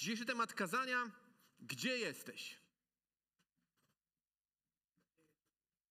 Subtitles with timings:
[0.00, 1.10] Dzisiejszy temat kazania.
[1.60, 2.58] Gdzie jesteś?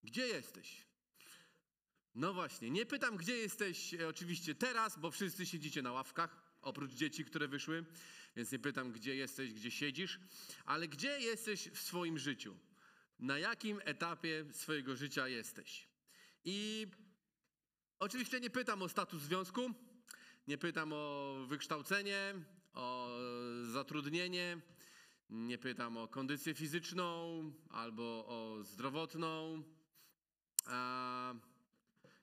[0.04, 0.86] Gdzie jesteś?
[2.16, 6.92] No właśnie, nie pytam, gdzie jesteś e, oczywiście teraz, bo wszyscy siedzicie na ławkach, oprócz
[6.92, 7.86] dzieci, które wyszły,
[8.36, 10.20] więc nie pytam, gdzie jesteś, gdzie siedzisz,
[10.66, 12.58] ale gdzie jesteś w swoim życiu?
[13.20, 15.88] Na jakim etapie swojego życia jesteś?
[16.44, 16.88] I
[18.00, 19.74] oczywiście nie pytam o status związku,
[20.48, 22.36] nie pytam o wykształcenie,
[22.80, 23.18] o
[23.72, 24.62] zatrudnienie,
[25.30, 29.64] nie pytam o kondycję fizyczną albo o zdrowotną.
[30.66, 31.34] A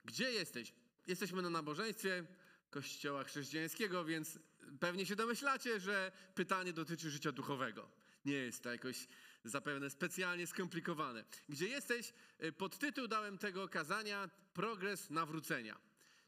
[0.05, 0.73] gdzie jesteś?
[1.07, 2.25] Jesteśmy na nabożeństwie
[2.71, 4.39] Kościoła Chrześcijańskiego, więc
[4.81, 7.91] pewnie się domyślacie, że pytanie dotyczy życia duchowego.
[8.25, 9.09] Nie jest to jakoś
[9.45, 11.25] zapewne specjalnie skomplikowane.
[11.49, 12.13] Gdzie jesteś?
[12.59, 15.81] Pod tytuł dałem tego kazania Progres nawrócenia.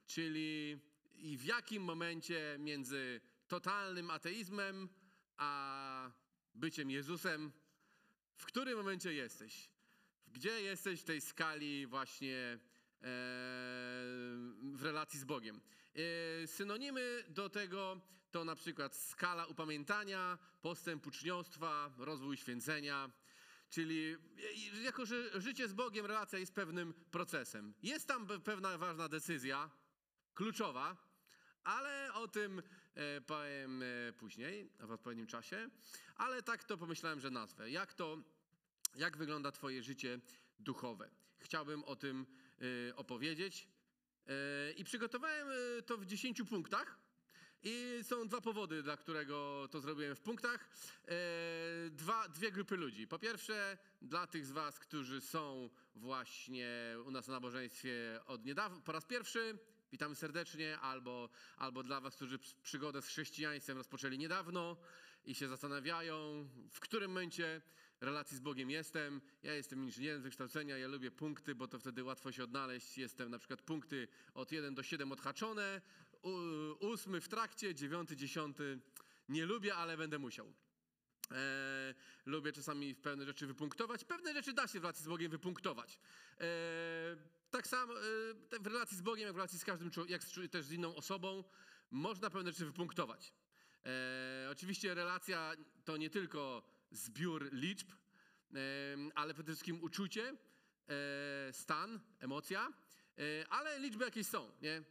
[0.07, 0.79] Czyli
[1.19, 4.89] i w jakim momencie między totalnym ateizmem
[5.37, 6.11] a
[6.55, 7.53] byciem Jezusem,
[8.37, 9.71] w którym momencie jesteś?
[10.27, 12.59] Gdzie jesteś w tej skali właśnie e,
[14.73, 15.61] w relacji z Bogiem?
[15.95, 18.01] E, synonimy do tego
[18.31, 23.11] to na przykład skala upamiętania, postęp uczniostwa, rozwój święcenia.
[23.71, 24.17] Czyli
[24.83, 27.75] jako, że życie z Bogiem, relacja jest pewnym procesem.
[27.83, 29.71] Jest tam pewna ważna decyzja,
[30.35, 30.97] kluczowa,
[31.65, 32.63] ale o tym e,
[33.27, 35.71] powiem e, później, w odpowiednim czasie.
[36.17, 37.71] Ale tak to pomyślałem, że nazwę.
[37.71, 38.19] Jak to,
[38.97, 40.21] jak wygląda Twoje życie
[40.59, 41.11] duchowe?
[41.39, 42.27] Chciałbym o tym
[42.89, 43.69] e, opowiedzieć.
[44.77, 45.49] I przygotowałem
[45.87, 46.99] to w 10 punktach.
[47.63, 50.69] I są dwa powody, dla którego to zrobiłem w punktach.
[51.91, 53.07] Dwa, dwie grupy ludzi.
[53.07, 58.81] Po pierwsze, dla tych z Was, którzy są właśnie u nas na nabożeństwie od niedawna,
[58.81, 59.59] po raz pierwszy,
[59.93, 64.77] Witamy serdecznie, albo, albo dla Was, którzy przygodę z chrześcijaństwem rozpoczęli niedawno
[65.25, 67.63] i się zastanawiają, w którym momencie
[68.01, 69.21] relacji z Bogiem jestem.
[69.43, 72.99] Ja jestem inżynierem z wykształcenia, ja lubię punkty, bo to wtedy łatwo się odnaleźć.
[72.99, 75.81] Jestem na przykład punkty od 1 do 7 odhaczone,
[76.81, 78.81] ósmy w trakcie, dziewiąty, dziesiąty
[79.29, 80.53] nie lubię, ale będę musiał.
[81.31, 81.95] E,
[82.27, 84.05] lubię czasami pewne rzeczy wypunktować.
[84.05, 86.01] Pewne rzeczy da się w relacji z Bogiem wypunktować.
[86.41, 86.45] E,
[87.51, 90.73] tak samo e, w relacji z Bogiem, jak w relacji z każdym jak też z
[90.73, 91.45] inną osobą,
[91.91, 93.33] można pewne rzeczy wypunktować.
[93.87, 95.53] E, oczywiście relacja
[95.85, 98.57] to nie tylko zbiór liczb, e,
[99.15, 100.37] ale przede wszystkim uczucie,
[100.89, 102.73] e, stan, emocja,
[103.19, 104.51] e, ale liczby jakieś są.
[104.63, 104.83] Nie?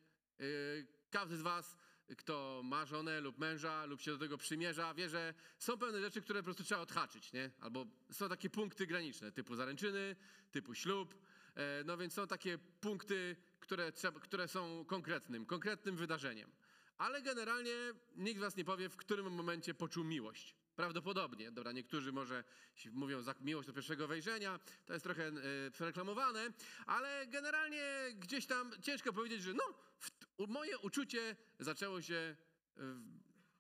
[1.10, 1.78] Każdy z Was
[2.18, 6.22] kto ma żonę lub męża, lub się do tego przymierza, wie, że są pewne rzeczy,
[6.22, 7.52] które po prostu trzeba odhaczyć, nie?
[7.60, 10.16] Albo są takie punkty graniczne, typu zaręczyny,
[10.52, 11.16] typu ślub.
[11.58, 16.52] E, no więc są takie punkty, które, trzeba, które są konkretnym, konkretnym wydarzeniem.
[16.98, 17.76] Ale generalnie
[18.16, 20.56] nikt was nie powie, w którym momencie poczuł miłość.
[20.76, 21.52] Prawdopodobnie.
[21.52, 22.44] Dobra, niektórzy może
[22.92, 26.54] mówią za miłość do pierwszego wejrzenia, to jest trochę e, przereklamowane,
[26.86, 27.84] ale generalnie
[28.16, 29.64] gdzieś tam ciężko powiedzieć, że no,
[30.00, 32.36] w, moje uczucie zaczęło się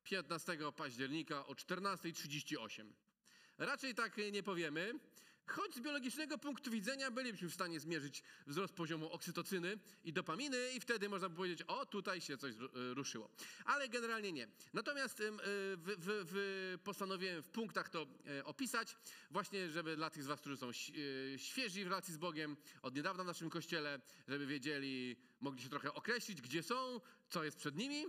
[0.03, 2.85] 15 października o 14.38.
[3.57, 4.93] Raczej tak nie powiemy.
[5.47, 10.79] Choć z biologicznego punktu widzenia bylibyśmy w stanie zmierzyć wzrost poziomu oksytocyny i dopaminy i
[10.79, 13.29] wtedy można by powiedzieć, o tutaj się coś e, ruszyło.
[13.65, 14.47] Ale generalnie nie.
[14.73, 18.07] Natomiast w, w, w postanowiłem w punktach to
[18.39, 18.97] e, opisać,
[19.31, 20.73] właśnie żeby dla tych z was, którzy są e,
[21.39, 25.93] świeżi w relacji z Bogiem, od niedawna w naszym kościele, żeby wiedzieli, mogli się trochę
[25.93, 28.05] określić, gdzie są, co jest przed nimi.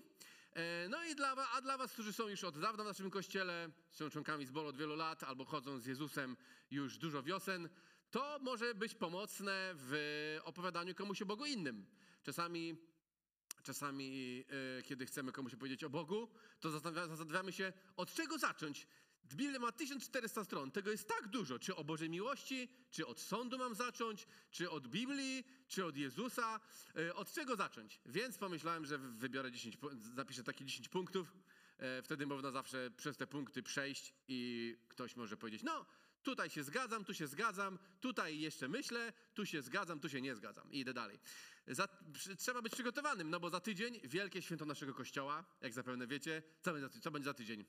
[0.59, 3.71] E, no i dla, a dla was, którzy są już od dawna w naszym kościele,
[3.91, 6.37] są członkami zboru od wielu lat albo chodzą z Jezusem
[6.71, 7.69] już dużo wiosen,
[8.11, 11.87] to może być pomocne w opowiadaniu komuś o Bogu innym.
[12.23, 12.77] Czasami,
[13.63, 14.45] czasami
[14.79, 16.29] e, kiedy chcemy komuś opowiedzieć o Bogu,
[16.61, 18.87] to zastanawiamy się, od czego zacząć.
[19.35, 21.59] Biblia ma 1400 stron, tego jest tak dużo.
[21.59, 26.61] Czy o Bożej miłości, czy od sądu mam zacząć, czy od Biblii, czy od Jezusa.
[26.97, 28.01] E, od czego zacząć?
[28.07, 29.79] Więc pomyślałem, że wybiorę 10,
[30.15, 31.37] zapiszę takie 10 punktów.
[31.79, 35.87] E, wtedy można zawsze przez te punkty przejść i ktoś może powiedzieć, no
[36.23, 40.35] tutaj się zgadzam, tu się zgadzam, tutaj jeszcze myślę, tu się zgadzam, tu się nie
[40.35, 41.19] zgadzam i idę dalej.
[41.67, 41.89] Za,
[42.39, 46.43] trzeba być przygotowanym, no bo za tydzień wielkie święto naszego Kościoła, jak zapewne wiecie.
[46.61, 47.65] Co będzie, co będzie za tydzień?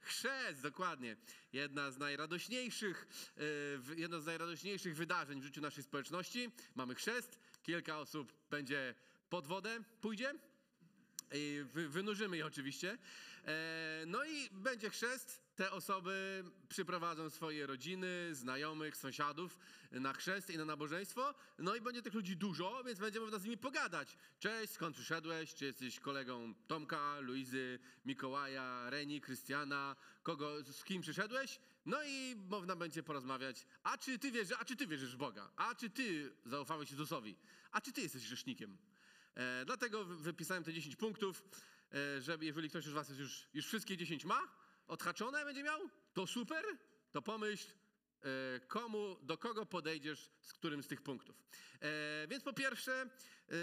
[0.00, 1.16] Chrzest, dokładnie.
[1.52, 3.06] Jedna z najradośniejszych,
[3.36, 6.50] e, jedno z najradośniejszych wydarzeń w życiu naszej społeczności.
[6.74, 8.94] Mamy chrzest, kilka osób będzie
[9.30, 10.34] pod wodę, pójdzie.
[11.32, 12.98] I wynurzymy je oczywiście.
[13.44, 15.47] E, no i będzie chrzest.
[15.58, 19.58] Te osoby przyprowadzą swoje rodziny, znajomych, sąsiadów
[19.92, 21.34] na chrzest i na nabożeństwo.
[21.58, 24.16] No i będzie tych ludzi dużo, więc będzie można z nimi pogadać.
[24.38, 25.54] Cześć, skąd przyszedłeś?
[25.54, 29.96] Czy jesteś kolegą Tomka, Luizy, Mikołaja, Reni, Krystiana?
[30.22, 31.60] Kogo, z kim przyszedłeś?
[31.86, 33.66] No i można będzie porozmawiać.
[33.82, 35.50] A czy ty wierzysz, a czy ty wierzysz w Boga?
[35.56, 37.36] A czy ty zaufałeś Jezusowi?
[37.70, 38.78] A czy ty jesteś grzesznikiem?
[39.34, 41.42] E, dlatego wy- wypisałem te 10 punktów,
[42.16, 44.40] e, żeby jeżeli ktoś z was już, już wszystkie 10 ma,
[44.88, 45.80] odhaczone będzie miał,
[46.14, 46.64] to super,
[47.12, 47.68] to pomyśl,
[48.20, 51.36] e, komu, do kogo podejdziesz z którym z tych punktów.
[51.80, 53.56] E, więc po pierwsze, e,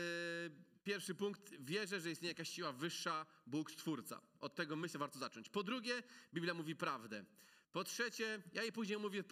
[0.84, 4.22] pierwszy punkt, wierzę, że istnieje jakaś siła wyższa, Bóg Stwórca.
[4.40, 5.50] Od tego myślę warto zacząć.
[5.50, 7.26] Po drugie, Biblia mówi prawdę.
[7.72, 9.24] Po trzecie, ja jej później mówię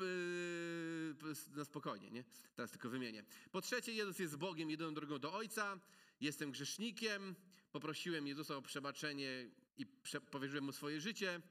[1.56, 2.24] na spokojnie, nie?
[2.56, 3.24] Teraz tylko wymienię.
[3.52, 5.80] Po trzecie, Jezus jest Bogiem, jedyną drogą do Ojca.
[6.22, 7.36] Jestem grzesznikiem.
[7.72, 9.86] Poprosiłem Jezusa o przebaczenie i
[10.32, 11.42] powierzyłem Mu swoje życie.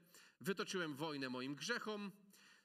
[0.43, 2.11] Wytoczyłem wojnę moim grzechom.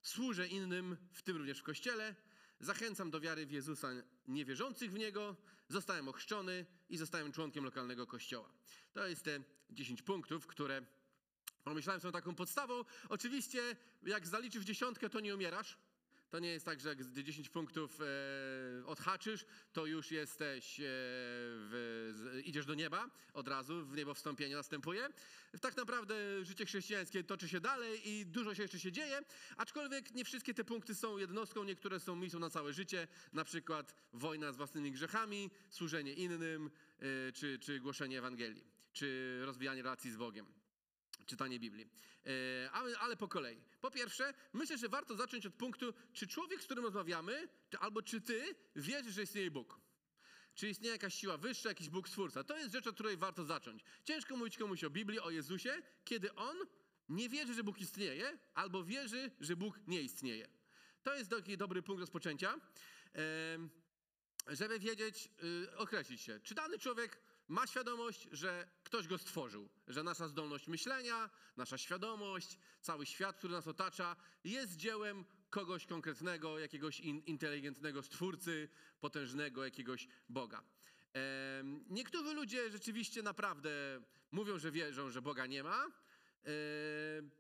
[0.03, 2.15] Służę innym, w tym również w Kościele.
[2.61, 3.89] Zachęcam do wiary w Jezusa
[4.29, 5.37] niewierzących w Niego.
[5.69, 8.53] Zostałem ochrzczony i zostałem członkiem lokalnego kościoła.
[8.93, 9.41] To jest te
[9.71, 10.83] 10 punktów, które
[11.65, 12.85] Pomyślałem są taką podstawą.
[13.09, 15.79] Oczywiście, jak zaliczysz dziesiątkę, to nie umierasz.
[16.31, 22.41] To nie jest tak, że z 10 punktów e, odhaczysz, to już jesteś, e, w,
[22.45, 25.09] idziesz do nieba od razu, w niebo wstąpienie następuje.
[25.61, 29.21] Tak naprawdę życie chrześcijańskie toczy się dalej i dużo się jeszcze się dzieje,
[29.57, 33.95] aczkolwiek nie wszystkie te punkty są jednostką, niektóre są misją na całe życie, na przykład
[34.13, 40.17] wojna z własnymi grzechami, służenie innym, e, czy, czy głoszenie Ewangelii, czy rozwijanie relacji z
[40.17, 40.57] Bogiem
[41.29, 41.91] czytanie Biblii.
[42.27, 43.61] E, ale, ale po kolei.
[43.81, 48.03] Po pierwsze, myślę, że warto zacząć od punktu, czy człowiek, z którym rozmawiamy, czy, albo
[48.03, 49.81] czy ty wierzysz, że istnieje Bóg.
[50.55, 52.45] Czy istnieje jakaś siła wyższa, jakiś Bóg Stwórca?
[52.45, 53.85] To jest rzecz, od której warto zacząć.
[54.05, 56.57] Ciężko mówić komuś o Biblii, o Jezusie, kiedy on
[57.09, 60.49] nie wierzy, że Bóg istnieje, albo wierzy, że Bóg nie istnieje.
[61.03, 62.61] To jest taki dobry punkt rozpoczęcia,
[63.13, 63.71] em,
[64.47, 70.03] żeby wiedzieć, y, określić się, czy dany człowiek ma świadomość, że ktoś go stworzył, że
[70.03, 77.00] nasza zdolność myślenia, nasza świadomość, cały świat, który nas otacza, jest dziełem kogoś konkretnego, jakiegoś
[77.00, 78.69] in, inteligentnego stwórcy,
[79.00, 80.62] potężnego jakiegoś Boga.
[81.12, 83.71] Em, niektórzy ludzie rzeczywiście naprawdę
[84.31, 87.31] mówią, że wierzą, że Boga nie ma, em,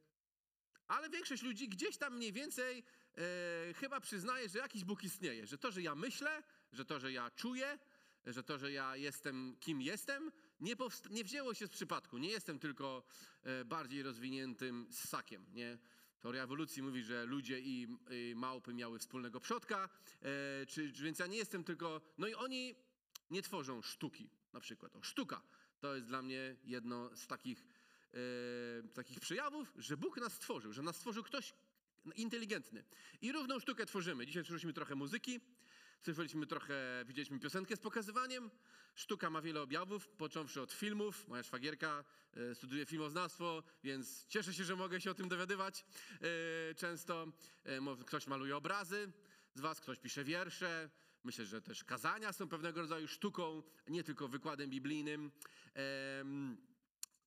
[0.88, 2.84] ale większość ludzi gdzieś tam mniej więcej
[3.16, 7.12] e, chyba przyznaje, że jakiś Bóg istnieje, że to, że ja myślę, że to, że
[7.12, 7.78] ja czuję,
[8.26, 10.74] że to, że ja jestem kim jestem, nie,
[11.10, 12.18] nie wzięło się z przypadku.
[12.18, 13.02] Nie jestem tylko
[13.42, 15.46] e, bardziej rozwiniętym ssakiem.
[15.52, 15.78] Nie?
[16.20, 19.88] Teoria ewolucji mówi, że ludzie i, i małpy miały wspólnego przodka,
[20.22, 22.00] e, czy, więc ja nie jestem tylko.
[22.18, 22.74] No i oni
[23.30, 24.96] nie tworzą sztuki, na przykład.
[24.96, 25.42] O, sztuka
[25.80, 27.66] to jest dla mnie jedno z takich,
[28.14, 31.54] e, takich przejawów, że Bóg nas stworzył, że nas stworzył ktoś
[32.16, 32.84] inteligentny.
[33.20, 34.26] I równą sztukę tworzymy.
[34.26, 35.40] Dzisiaj słyszeliśmy trochę muzyki,
[36.02, 38.50] słyszeliśmy trochę, widzieliśmy piosenkę z pokazywaniem.
[38.94, 41.28] Sztuka ma wiele objawów, począwszy od filmów.
[41.28, 42.04] Moja szwagierka
[42.36, 45.84] e, studiuje filmoznawstwo, więc cieszę się, że mogę się o tym dowiadywać
[46.70, 47.26] e, często.
[47.64, 49.12] E, ktoś maluje obrazy
[49.54, 50.90] z was, ktoś pisze wiersze.
[51.24, 55.30] Myślę, że też kazania są pewnego rodzaju sztuką, nie tylko wykładem biblijnym.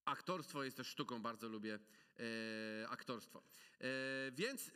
[0.06, 1.79] Aktorstwo jest też sztuką, bardzo lubię
[2.19, 3.44] e, aktorstwo.
[3.79, 3.85] E,
[4.31, 4.71] więc, e,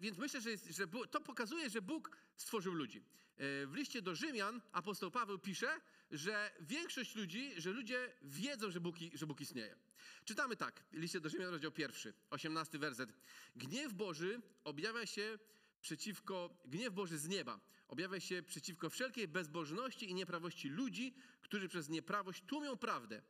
[0.00, 3.04] więc myślę, że, jest, że to pokazuje, że Bóg stworzył ludzi.
[3.38, 5.80] W liście do Rzymian apostoł Paweł pisze,
[6.10, 9.76] że większość ludzi, że ludzie wiedzą, że Bóg, że Bóg istnieje.
[10.24, 13.12] Czytamy tak, liście do Rzymian, rozdział pierwszy, 18 werset.
[13.56, 15.38] Gniew Boży objawia się
[15.80, 21.88] przeciwko, gniew Boży z nieba objawia się przeciwko wszelkiej bezbożności i nieprawości ludzi, którzy przez
[21.88, 23.22] nieprawość tłumią prawdę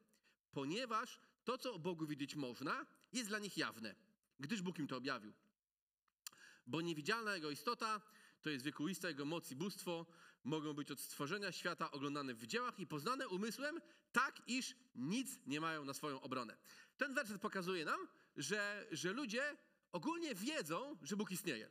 [0.56, 3.94] ponieważ to, co o Bogu widzieć można, jest dla nich jawne,
[4.40, 5.32] gdyż Bóg im to objawił.
[6.66, 8.00] Bo niewidzialna Jego istota,
[8.46, 10.06] to jest wiekuista Jego moc i bóstwo,
[10.44, 13.80] mogą być od stworzenia świata oglądane w dziełach i poznane umysłem,
[14.12, 16.56] tak iż nic nie mają na swoją obronę.
[16.96, 19.56] Ten werset pokazuje nam, że, że ludzie
[19.92, 21.70] ogólnie wiedzą, że Bóg istnieje.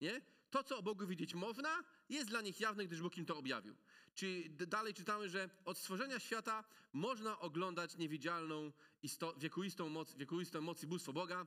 [0.00, 0.22] Nie?
[0.50, 3.76] To, co o Bogu widzieć można, jest dla nich jawne, gdyż Bóg im to objawił.
[4.14, 10.82] Czyli dalej czytamy, że od stworzenia świata można oglądać niewidzialną, isto, wiekuistą, moc, wiekuistą moc
[10.82, 11.46] i bóstwo Boga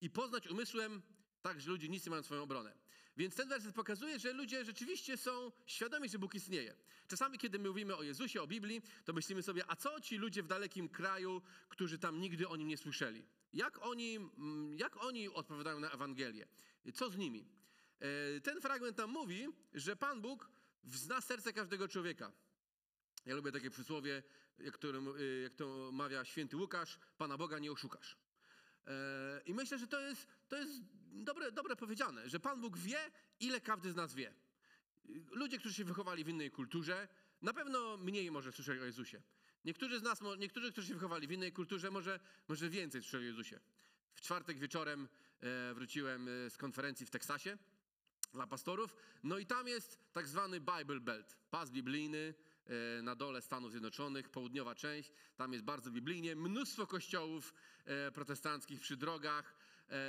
[0.00, 1.02] i poznać umysłem
[1.42, 2.83] tak, że ludzie nic nie mają na swoją obronę.
[3.16, 6.76] Więc ten werset pokazuje, że ludzie rzeczywiście są świadomi, że Bóg istnieje.
[7.08, 10.42] Czasami, kiedy my mówimy o Jezusie, o Biblii, to myślimy sobie, a co ci ludzie
[10.42, 13.24] w dalekim kraju, którzy tam nigdy o nim nie słyszeli?
[13.52, 16.46] Jak oni, mm, jak oni odpowiadają na Ewangelię?
[16.94, 17.46] Co z nimi?
[18.00, 20.50] E, Ten fragment nam mówi, że Pan Bóg
[20.84, 22.32] zna serce każdego człowieka.
[23.26, 24.22] Ja lubię takie przysłowie,
[24.58, 28.16] jak, y, jak to mawia święty Łukasz, Pana Boga nie oszukasz.
[28.86, 32.98] E, I myślę, że to jest, to jest dobre, dobre powiedziane, że Pan Bóg wie,
[33.40, 34.34] ile każdy z nas wie.
[35.30, 37.08] Ludzie, którzy się wychowali w innej kulturze,
[37.42, 39.22] na pewno mniej może słyszeli o Jezusie.
[39.64, 43.26] Niektórzy z nas, niektórzy, którzy się wychowali w innej kulturze, może, może więcej słyszeli o
[43.26, 43.60] Jezusie.
[44.14, 45.08] W czwartek wieczorem
[45.40, 47.58] e, wróciłem e, z konferencji w Teksasie
[48.32, 48.96] dla pastorów.
[49.22, 52.34] No i tam jest tak zwany Bible Belt, pas biblijny
[53.02, 55.12] na dole Stanów Zjednoczonych, południowa część.
[55.36, 57.54] Tam jest bardzo biblijnie, mnóstwo kościołów
[57.84, 59.63] e, protestanckich przy drogach, e,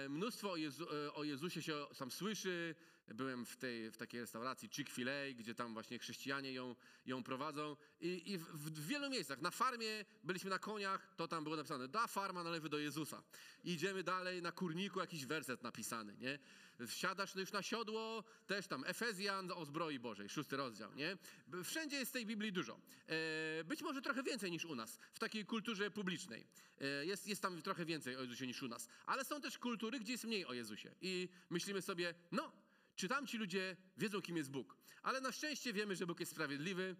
[0.09, 2.75] mnóstwo o, Jezu, e, o Jezusie się tam słyszy.
[3.07, 6.75] Byłem w, tej, w takiej restauracji Chick-fil-A, gdzie tam właśnie chrześcijanie ją,
[7.05, 7.77] ją prowadzą.
[8.01, 11.87] I, i w, w wielu miejscach, na farmie byliśmy na koniach, to tam było napisane,
[11.87, 13.23] da farma nalewy do Jezusa.
[13.63, 16.39] Idziemy dalej, na kurniku jakiś werset napisany, nie?
[16.87, 21.17] Wsiadasz już na siodło, też tam Efezjan o zbroi Bożej, szósty rozdział, nie?
[21.63, 22.79] Wszędzie jest tej Biblii dużo.
[23.07, 26.45] E, być może trochę więcej niż u nas, w takiej kulturze publicznej.
[26.81, 28.87] E, jest, jest tam trochę więcej o Jezusie niż u nas.
[29.05, 30.95] Ale są też kultury, gdzie jest mniej o Jezusie.
[31.01, 32.51] I myślimy sobie, no,
[32.95, 34.77] czy tam ci ludzie wiedzą, kim jest Bóg.
[35.01, 36.95] Ale na szczęście wiemy, że Bóg jest sprawiedliwy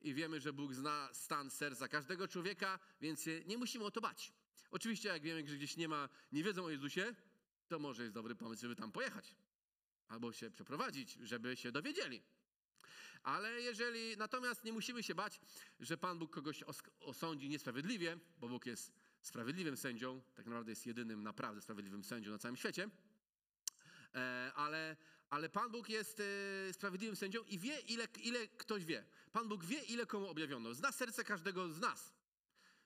[0.00, 4.32] i wiemy, że Bóg zna stan serca każdego człowieka, więc nie musimy o to bać.
[4.70, 7.14] Oczywiście, jak wiemy, że gdzieś nie ma, nie wiedzą o Jezusie,
[7.68, 9.34] to może jest dobry pomysł, żeby tam pojechać.
[10.08, 12.22] Albo się przeprowadzić, żeby się dowiedzieli.
[13.22, 15.40] Ale jeżeli, natomiast nie musimy się bać,
[15.80, 18.92] że Pan Bóg kogoś os- osądzi niesprawiedliwie, bo Bóg jest
[19.22, 22.90] sprawiedliwym sędzią, tak naprawdę jest jedynym naprawdę sprawiedliwym sędzią na całym świecie,
[24.14, 24.96] E, ale,
[25.30, 29.04] ale Pan Bóg jest e, sprawiedliwym sędzią i wie, ile, ile ktoś wie.
[29.32, 30.74] Pan Bóg wie, ile komu objawiono.
[30.74, 32.12] Zna serce każdego z nas.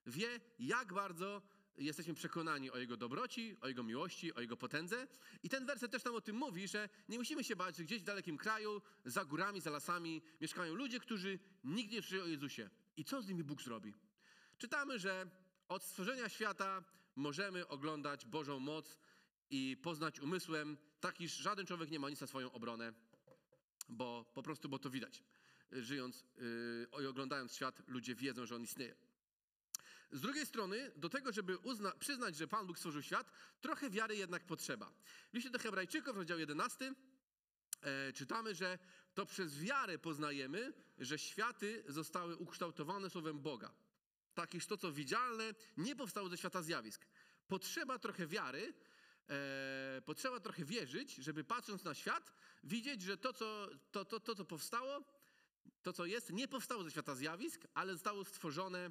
[0.07, 1.43] Wie, jak bardzo
[1.79, 5.07] jesteśmy przekonani o Jego dobroci, o Jego miłości, o Jego potędze.
[5.43, 8.03] I ten werset też nam o tym mówi, że nie musimy się bać, że gdzieś
[8.03, 12.71] w dalekim kraju, za górami, za lasami mieszkają ludzie, którzy nigdy nie słyszeli o Jezusie.
[12.97, 13.95] I co z nimi Bóg zrobi?
[14.59, 15.31] Czytamy, że
[15.69, 16.85] od stworzenia świata
[17.17, 18.99] możemy oglądać Bożą moc
[19.51, 22.93] i poznać umysłem, tak iż żaden człowiek nie ma nic na swoją obronę,
[23.89, 25.23] bo po prostu, bo to widać.
[25.73, 28.97] Żyjąc yy, i oglądając świat, ludzie wiedzą, że on istnieje.
[30.13, 33.31] Z drugiej strony, do tego, żeby uzna, przyznać, że Pan Bóg stworzył świat,
[33.61, 34.93] trochę wiary jednak potrzeba.
[35.33, 36.95] W liście do Hebrajczyków, rozdział 11,
[37.83, 38.79] e, czytamy, że
[39.15, 43.75] to przez wiarę poznajemy, że światy zostały ukształtowane słowem Boga.
[44.35, 47.07] Tak iż to, co widzialne, nie powstało ze świata zjawisk.
[47.49, 48.75] Potrzeba trochę wiary,
[49.29, 52.33] e, potrzeba trochę wierzyć, żeby patrząc na świat,
[52.65, 55.05] widzieć, że to, co, to, to, to, co powstało,
[55.83, 58.91] to, co jest, nie powstało ze świata zjawisk, ale zostało stworzone,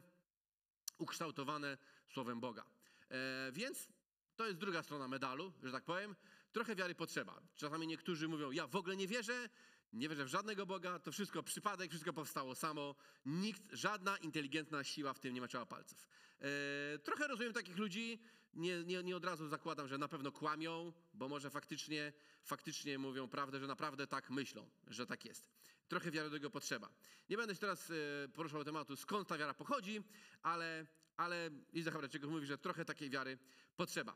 [0.97, 2.65] ukształtowane słowem Boga.
[3.09, 3.87] E, więc
[4.35, 6.15] to jest druga strona medalu, że tak powiem.
[6.51, 7.41] Trochę wiary potrzeba.
[7.55, 9.49] Czasami niektórzy mówią, ja w ogóle nie wierzę,
[9.93, 12.95] nie wierzę w żadnego Boga, to wszystko przypadek, wszystko powstało samo.
[13.25, 16.07] Nikt, żadna inteligentna siła w tym nie maczała palców.
[16.41, 18.19] E, trochę rozumiem takich ludzi,
[18.53, 23.27] nie, nie, nie od razu zakładam, że na pewno kłamią, bo może faktycznie, faktycznie mówią
[23.27, 25.49] prawdę, że naprawdę tak myślą, że tak jest.
[25.87, 26.89] Trochę wiary do tego potrzeba.
[27.29, 27.93] Nie będę się teraz e,
[28.27, 30.03] poruszał tematu, skąd ta wiara pochodzi,
[30.41, 30.85] ale,
[31.17, 33.37] ale Liza Hebrajczyków mówi, że trochę takiej wiary
[33.75, 34.15] potrzeba.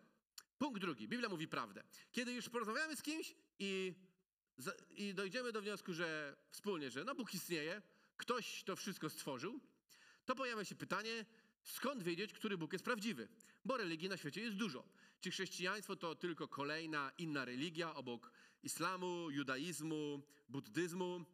[0.58, 1.08] Punkt drugi.
[1.08, 1.84] Biblia mówi prawdę.
[2.12, 3.94] Kiedy już porozmawiamy z kimś i,
[4.90, 7.82] i dojdziemy do wniosku, że wspólnie, że no Bóg istnieje,
[8.18, 9.60] ktoś to wszystko stworzył,
[10.26, 11.26] to pojawia się pytanie,
[11.64, 13.28] skąd wiedzieć, który Bóg jest prawdziwy?
[13.66, 14.84] Bo religii na świecie jest dużo.
[15.22, 18.32] Czy chrześcijaństwo to tylko kolejna inna religia obok
[18.64, 21.26] islamu, judaizmu, buddyzmu?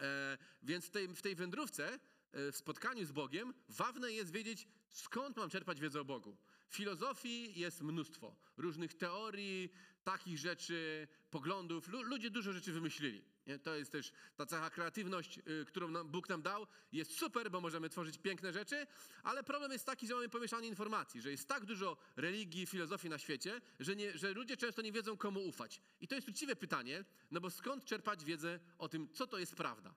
[0.00, 1.98] E, więc w tej, w tej wędrówce,
[2.32, 6.36] e, w spotkaniu z Bogiem, ważne jest wiedzieć, skąd mam czerpać wiedzę o Bogu.
[6.72, 9.72] Filozofii jest mnóstwo, różnych teorii,
[10.04, 11.88] takich rzeczy, poglądów.
[11.88, 13.24] Lu- ludzie dużo rzeczy wymyślili.
[13.46, 13.58] Nie?
[13.58, 16.66] To jest też ta cecha kreatywność, y, którą nam, Bóg nam dał.
[16.92, 18.86] Jest super, bo możemy tworzyć piękne rzeczy,
[19.22, 23.18] ale problem jest taki, że mamy pomieszanie informacji, że jest tak dużo religii, filozofii na
[23.18, 25.80] świecie, że, nie, że ludzie często nie wiedzą, komu ufać.
[26.00, 29.54] I to jest uczciwe pytanie, no bo skąd czerpać wiedzę o tym, co to jest
[29.54, 29.94] prawda?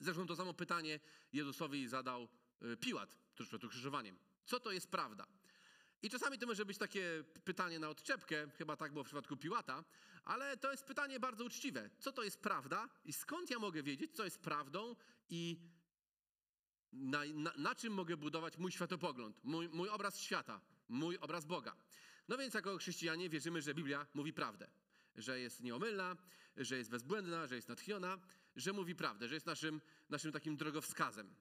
[0.00, 1.00] Zresztą to samo pytanie
[1.32, 2.28] Jezusowi zadał
[2.62, 4.18] y, Piłat tuż przed ukrzyżowaniem.
[4.44, 5.26] Co to jest prawda?
[6.02, 9.84] I czasami to może być takie pytanie na odczepkę, chyba tak było w przypadku Piłata,
[10.24, 11.90] ale to jest pytanie bardzo uczciwe.
[11.98, 14.96] Co to jest prawda i skąd ja mogę wiedzieć, co jest prawdą
[15.28, 15.60] i
[16.92, 21.76] na, na, na czym mogę budować mój światopogląd, mój, mój obraz świata, mój obraz Boga.
[22.28, 24.70] No więc jako chrześcijanie wierzymy, że Biblia mówi prawdę,
[25.16, 26.16] że jest nieomylna,
[26.56, 28.18] że jest bezbłędna, że jest natchniona,
[28.56, 29.80] że mówi prawdę, że jest naszym,
[30.10, 31.34] naszym takim drogowskazem.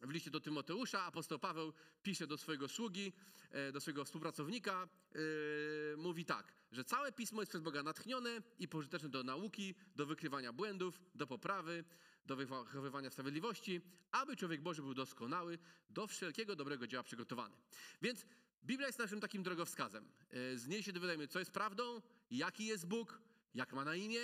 [0.00, 1.72] W liście do Tymoteusza apostoł Paweł
[2.02, 3.12] pisze do swojego sługi,
[3.50, 8.68] e, do swojego współpracownika, e, mówi tak, że całe pismo jest przez Boga natchnione i
[8.68, 11.84] pożyteczne do nauki, do wykrywania błędów, do poprawy,
[12.26, 13.80] do wychowywania sprawiedliwości,
[14.12, 15.58] aby człowiek Boży był doskonały,
[15.90, 17.56] do wszelkiego dobrego dzieła przygotowany.
[18.02, 18.26] Więc
[18.64, 20.08] Biblia jest naszym takim drogowskazem.
[20.30, 23.20] E, Z niej się dowiadujemy, co jest prawdą, jaki jest Bóg,
[23.54, 24.20] jak ma na imię,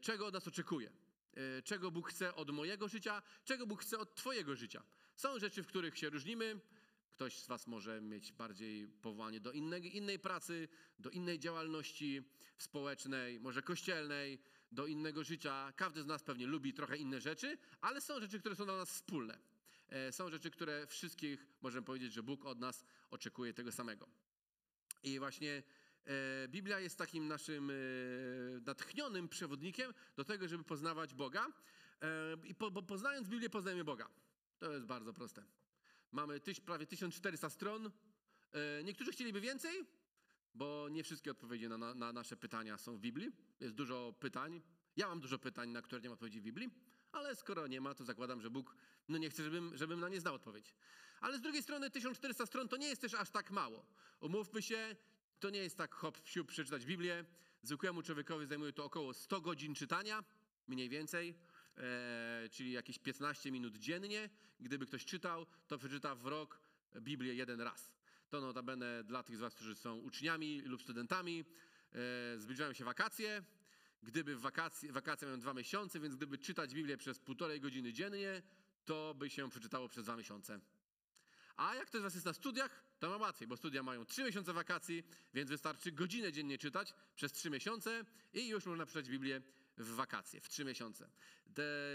[0.00, 0.92] czego od nas oczekuje,
[1.64, 4.82] czego Bóg chce od mojego życia, czego Bóg chce od Twojego życia.
[5.16, 6.60] Są rzeczy, w których się różnimy.
[7.12, 12.22] Ktoś z Was może mieć bardziej powołanie do innej, innej pracy, do innej działalności
[12.58, 14.38] społecznej, może kościelnej,
[14.72, 15.72] do innego życia.
[15.76, 18.90] Każdy z nas pewnie lubi trochę inne rzeczy, ale są rzeczy, które są dla nas
[18.90, 19.38] wspólne.
[19.88, 24.08] E, Są rzeczy, które wszystkich możemy powiedzieć, że Bóg od nas oczekuje tego samego.
[25.02, 25.62] I właśnie
[26.48, 27.74] Biblia jest takim naszym e,
[28.66, 31.46] natchnionym przewodnikiem do tego, żeby poznawać Boga.
[32.02, 34.08] E, I po, bo poznając Biblię, poznajemy Boga.
[34.58, 35.44] To jest bardzo proste.
[36.12, 37.90] Mamy tyś, prawie 1400 stron.
[38.52, 39.86] E, niektórzy chcieliby więcej,
[40.54, 43.32] bo nie wszystkie odpowiedzi na, na, na nasze pytania są w Biblii.
[43.60, 44.62] Jest dużo pytań.
[44.96, 46.70] Ja mam dużo pytań, na które nie ma odpowiedzi w Biblii,
[47.12, 48.76] ale skoro nie ma, to zakładam, że Bóg
[49.08, 50.74] no nie chce, żebym, żebym na nie znał odpowiedź.
[51.20, 53.86] Ale z drugiej strony 1400 stron to nie jest też aż tak mało.
[54.20, 54.96] Umówmy się,
[55.42, 57.24] to nie jest tak hop siup przeczytać Biblię.
[57.62, 60.24] Zwykłemu człowiekowi zajmuje to około 100 godzin czytania,
[60.68, 61.34] mniej więcej,
[61.76, 64.30] e, czyli jakieś 15 minut dziennie.
[64.60, 66.60] Gdyby ktoś czytał, to przeczyta w rok
[67.00, 67.92] Biblię jeden raz.
[68.28, 71.44] To notabene dla tych z was, którzy są uczniami lub studentami,
[71.92, 73.42] e, zbliżają się wakacje.
[74.02, 78.42] Gdyby wakacje, wakacje mają dwa miesiące, więc gdyby czytać Biblię przez półtorej godziny dziennie,
[78.84, 80.60] to by się przeczytało przez dwa miesiące.
[81.56, 84.24] A jak ktoś z Was jest na studiach, to ma łatwiej, bo studia mają 3
[84.24, 85.02] miesiące wakacji,
[85.34, 88.04] więc wystarczy godzinę dziennie czytać przez 3 miesiące
[88.34, 89.42] i już można przeczytać Biblię
[89.78, 91.10] w wakacje, w 3 miesiące.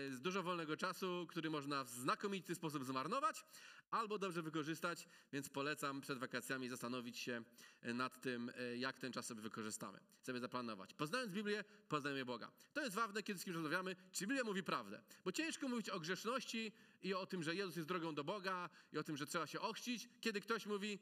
[0.10, 3.46] Jest dużo wolnego czasu, który można w znakomity sposób zmarnować
[3.91, 7.43] albo dobrze wykorzystać, więc polecam przed wakacjami zastanowić się
[7.84, 10.93] nad tym, e, jak ten czas sobie wykorzystamy, sobie zaplanować.
[10.93, 12.51] Poznając Biblię, poznajemy Boga.
[12.74, 15.01] To jest ważne, kiedy z kimś rozmawiamy, czy Biblia mówi prawdę.
[15.25, 18.98] Bo ciężko mówić o grzeszności i o tym, że Jezus jest drogą do Boga i
[18.98, 21.00] o tym, że trzeba się ochrzcić, kiedy ktoś mówi,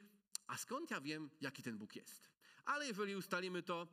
[0.47, 2.29] a skąd ja wiem, jaki ten Bóg jest?
[2.65, 3.87] Ale jeżeli ustalimy to,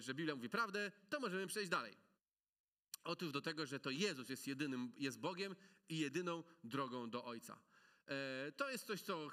[0.00, 1.96] że Biblia mówi prawdę, to możemy przejść dalej.
[3.04, 5.56] Otóż do tego, że to Jezus jest jedynym, jest Bogiem
[5.88, 7.58] i jedyną drogą do Ojca.
[8.06, 9.28] E, To jest coś, co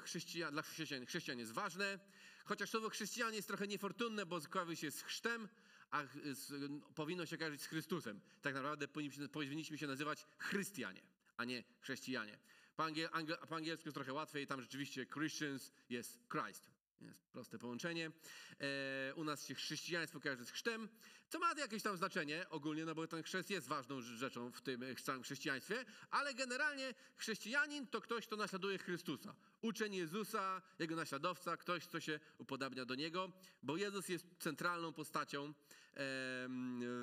[0.52, 2.00] dla chrześcijan, chrześcijan jest ważne,
[2.46, 5.50] chociaż słowo chrześcijan jest trochę niefortunne, bo kojarzy się z chrztem,
[5.92, 6.54] a z,
[6.96, 8.22] powinno się kojarzyć z Chrystusem.
[8.42, 11.02] Tak naprawdę powinniśmy, powinniśmy się nazywać chrystianie,
[11.38, 12.40] a nie chrześcijanie.
[12.76, 16.72] Po, angiel, angiel, po angielsku jest trochę łatwiej, tam rzeczywiście Christians jest Christ.
[17.04, 18.12] Jest proste połączenie.
[18.60, 20.90] E, u nas się chrześcijaństwo kojarzy z chrztem,
[21.30, 24.62] co ma jakieś tam znaczenie ogólnie, no bo ten chrzest jest ważną rz- rzeczą w
[24.62, 29.36] tym e, całym chrześcijaństwie, ale generalnie chrześcijanin to ktoś, kto naśladuje Chrystusa.
[29.62, 33.32] Uczeń Jezusa, jego naśladowca, ktoś, kto się upodabnia do niego,
[33.64, 35.54] bo Jezus jest centralną postacią em,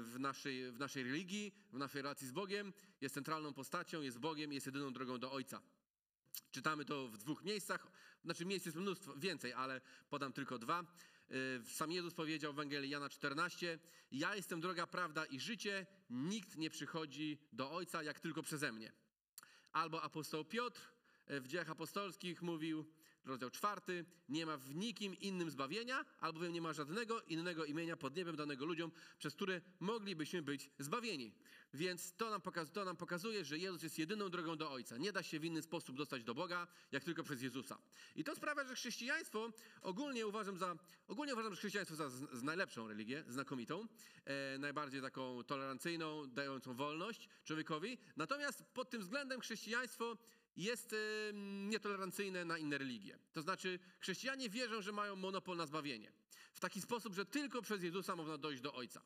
[0.05, 4.53] w naszej, w naszej religii, w naszej relacji z Bogiem, jest centralną postacią, jest Bogiem,
[4.53, 5.63] jest jedyną drogą do Ojca.
[6.51, 7.87] Czytamy to w dwóch miejscach,
[8.25, 10.85] znaczy miejsc jest mnóstwo, więcej, ale podam tylko dwa.
[11.31, 13.79] Yy, Sam Jezus powiedział w Ewangelii Jana 14,
[14.13, 18.93] ja jestem droga, prawda i życie, nikt nie przychodzi do Ojca jak tylko przeze mnie.
[19.73, 20.81] Albo apostoł Piotr
[21.27, 22.93] e, w dziejach apostolskich mówił,
[23.25, 28.17] rozdział czwarty, nie ma w nikim innym zbawienia, albowiem nie ma żadnego innego imienia pod
[28.17, 31.33] niebem danego ludziom, przez które moglibyśmy być zbawieni.
[31.75, 34.97] Więc to nam, pokaz, to nam pokazuje, że Jezus jest jedyną drogą do Ojca.
[34.97, 37.79] Nie da się w inny sposób dostać do Boga, jak tylko przez Jezusa.
[38.17, 39.51] I to sprawia, że chrześcijaństwo
[39.83, 40.77] ogólnie uważam za,
[41.09, 43.87] ogólnie uważam, że chrześcijaństwo za z, z najlepszą religię, znakomitą,
[44.25, 47.99] e, najbardziej taką tolerancyjną, dającą wolność człowiekowi.
[48.17, 50.17] Natomiast pod tym względem chrześcijaństwo
[50.63, 50.97] jest e,
[51.69, 53.19] nietolerancyjne na inne religie.
[53.33, 56.13] To znaczy, chrześcijanie wierzą, że mają monopol na zbawienie.
[56.53, 59.03] W taki sposób, że tylko przez Jezusa można dojść do Ojca.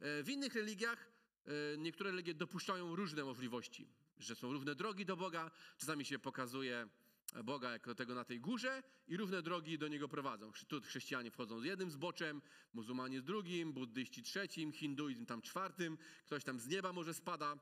[0.00, 1.10] E, W innych religiach
[1.46, 6.88] e, niektóre religie dopuszczają różne możliwości, że są równe drogi do Boga, czasami się pokazuje
[7.44, 10.52] Boga jako tego na tej górze i równe drogi do Niego prowadzą.
[10.68, 12.42] Tu chrześcijanie wchodzą z jednym zboczem,
[12.74, 17.56] muzułmanie z drugim, buddyści trzecim, hinduizm tam czwartym, ktoś tam z nieba może spada.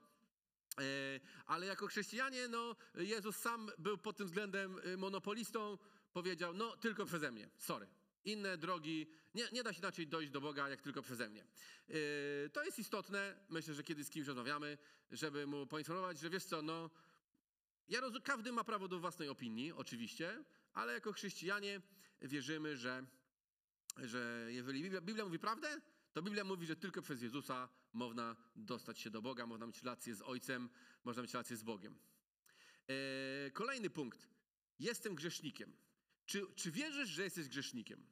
[0.79, 5.79] E, Ale jako chrześcijanie, no, Jezus sam był pod tym względem y, monopolistą,
[6.13, 7.87] powiedział, no tylko przeze mnie, sorry.
[8.25, 11.45] Inne drogi, nie, nie da się inaczej dojść do Boga, jak tylko przeze mnie.
[11.45, 14.79] E, To jest istotne, myślę, że kiedy z kimś rozmawiamy,
[15.11, 16.91] żeby mu poinformować, że wiesz co, no,
[17.89, 21.81] ja rozum, każdy ma prawo do własnej opinii, oczywiście, ale jako chrześcijanie
[22.23, 23.05] wierzymy, że,
[23.99, 25.81] że jeżeli Biblia, Biblia mówi prawdę,
[26.13, 30.15] to Biblia mówi, że tylko przez Jezusa można dostać się do Boga, można mieć relację
[30.15, 30.69] z Ojcem,
[31.05, 31.99] można mieć relację z Bogiem.
[32.89, 34.29] E, kolejny punkt.
[34.79, 35.77] Jestem grzesznikiem.
[36.27, 38.07] Czy, czy wierzysz, że jesteś grzesznikiem?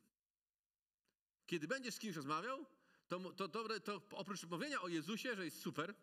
[1.47, 2.67] Kiedy będziesz z kimś rozmawiał,
[3.09, 5.95] to, to, dobre, to oprócz mówienia o Jezusie, że jest super,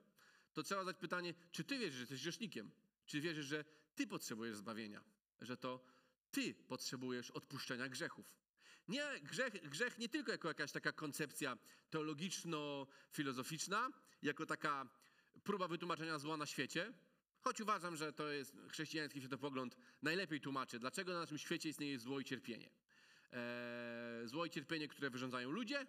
[0.53, 2.71] to trzeba zadać pytanie, czy ty wierzysz, że jesteś grzesznikiem?
[3.05, 5.03] Czy wierzysz, że ty potrzebujesz zbawienia?
[5.41, 5.85] Że to
[6.31, 8.37] ty potrzebujesz odpuszczenia grzechów.
[8.87, 11.57] Nie, grzech, grzech nie tylko jako jakaś taka koncepcja
[11.89, 13.89] teologiczno-filozoficzna,
[14.21, 14.87] jako taka
[15.43, 16.93] próba wytłumaczenia zła na świecie,
[17.41, 22.19] choć uważam, że to jest chrześcijański światopogląd najlepiej tłumaczy, dlaczego na naszym świecie istnieje zło
[22.19, 22.69] i cierpienie.
[23.31, 25.87] Eee, zło i cierpienie, które wyrządzają ludzie,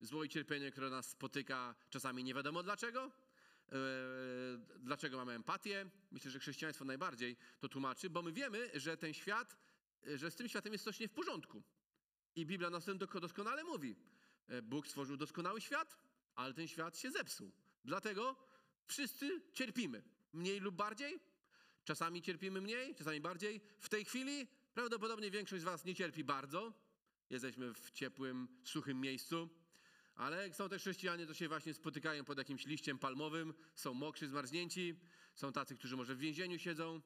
[0.00, 3.10] zło i cierpienie, które nas spotyka czasami nie wiadomo dlaczego, eee,
[4.78, 5.90] dlaczego mamy empatię.
[6.10, 9.56] Myślę, że chrześcijaństwo najbardziej to tłumaczy, bo my wiemy, że ten świat,
[10.14, 11.62] że z tym światem jest coś nie w porządku.
[12.36, 13.96] I Biblia nas tym doskonale mówi.
[14.48, 15.96] E, Bóg stworzył doskonały świat,
[16.34, 17.52] ale ten świat się zepsuł.
[17.84, 18.36] Dlatego
[18.86, 20.02] wszyscy cierpimy.
[20.32, 21.20] Mniej lub bardziej.
[21.84, 23.60] Czasami cierpimy mniej, czasami bardziej.
[23.78, 26.72] W tej chwili prawdopodobnie większość z Was nie cierpi bardzo.
[27.30, 29.48] Jesteśmy w ciepłym, suchym miejscu.
[30.14, 35.00] Ale są też chrześcijanie, co się właśnie spotykają pod jakimś liściem palmowym, są mokrzy, zmarznięci,
[35.34, 37.00] są tacy, którzy może w więzieniu siedzą.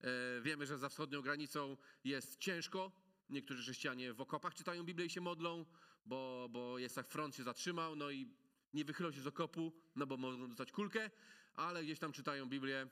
[0.00, 2.92] E, wiemy, że za wschodnią granicą jest ciężko,
[3.30, 5.66] Niektórzy chrześcijanie w okopach czytają Biblię i się modlą,
[6.06, 8.28] bo, bo jest tak, front się zatrzymał, no i
[8.74, 11.10] nie wychylą się z okopu, no bo mogą dostać kulkę,
[11.54, 12.88] ale gdzieś tam czytają Biblię.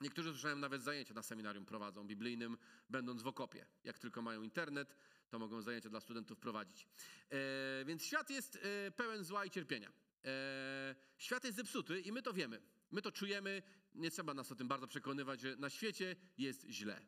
[0.00, 2.58] Niektórzy słyszałem nawet zajęcia na seminarium prowadzą biblijnym,
[2.90, 3.66] będąc w okopie.
[3.84, 4.96] Jak tylko mają internet,
[5.30, 6.86] to mogą zajęcia dla studentów prowadzić.
[7.30, 9.92] E, więc świat jest e, pełen zła i cierpienia.
[10.24, 12.62] E, świat jest zepsuty i my to wiemy.
[12.90, 13.62] My to czujemy,
[13.94, 17.06] nie trzeba nas o tym bardzo przekonywać, że na świecie jest źle.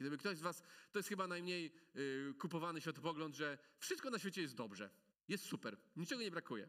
[0.00, 4.42] Gdyby ktoś z Was, to jest chyba najmniej y, kupowany światopogląd, że wszystko na świecie
[4.42, 4.90] jest dobrze,
[5.28, 6.68] jest super, niczego nie brakuje.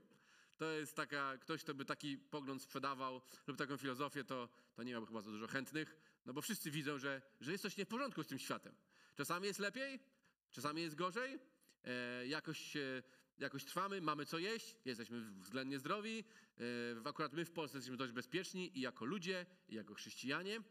[0.57, 4.91] To jest taka, ktoś, kto by taki pogląd sprzedawał lub taką filozofię, to, to nie
[4.91, 7.87] miałby chyba za dużo chętnych, no bo wszyscy widzą, że, że jest coś nie w
[7.87, 8.75] porządku z tym światem.
[9.15, 9.99] Czasami jest lepiej,
[10.51, 11.39] czasami jest gorzej,
[11.83, 13.03] e, jakoś, e,
[13.37, 16.23] jakoś trwamy, mamy co jeść, jesteśmy względnie zdrowi,
[17.03, 20.61] e, akurat my w Polsce jesteśmy dość bezpieczni i jako ludzie, i jako chrześcijanie,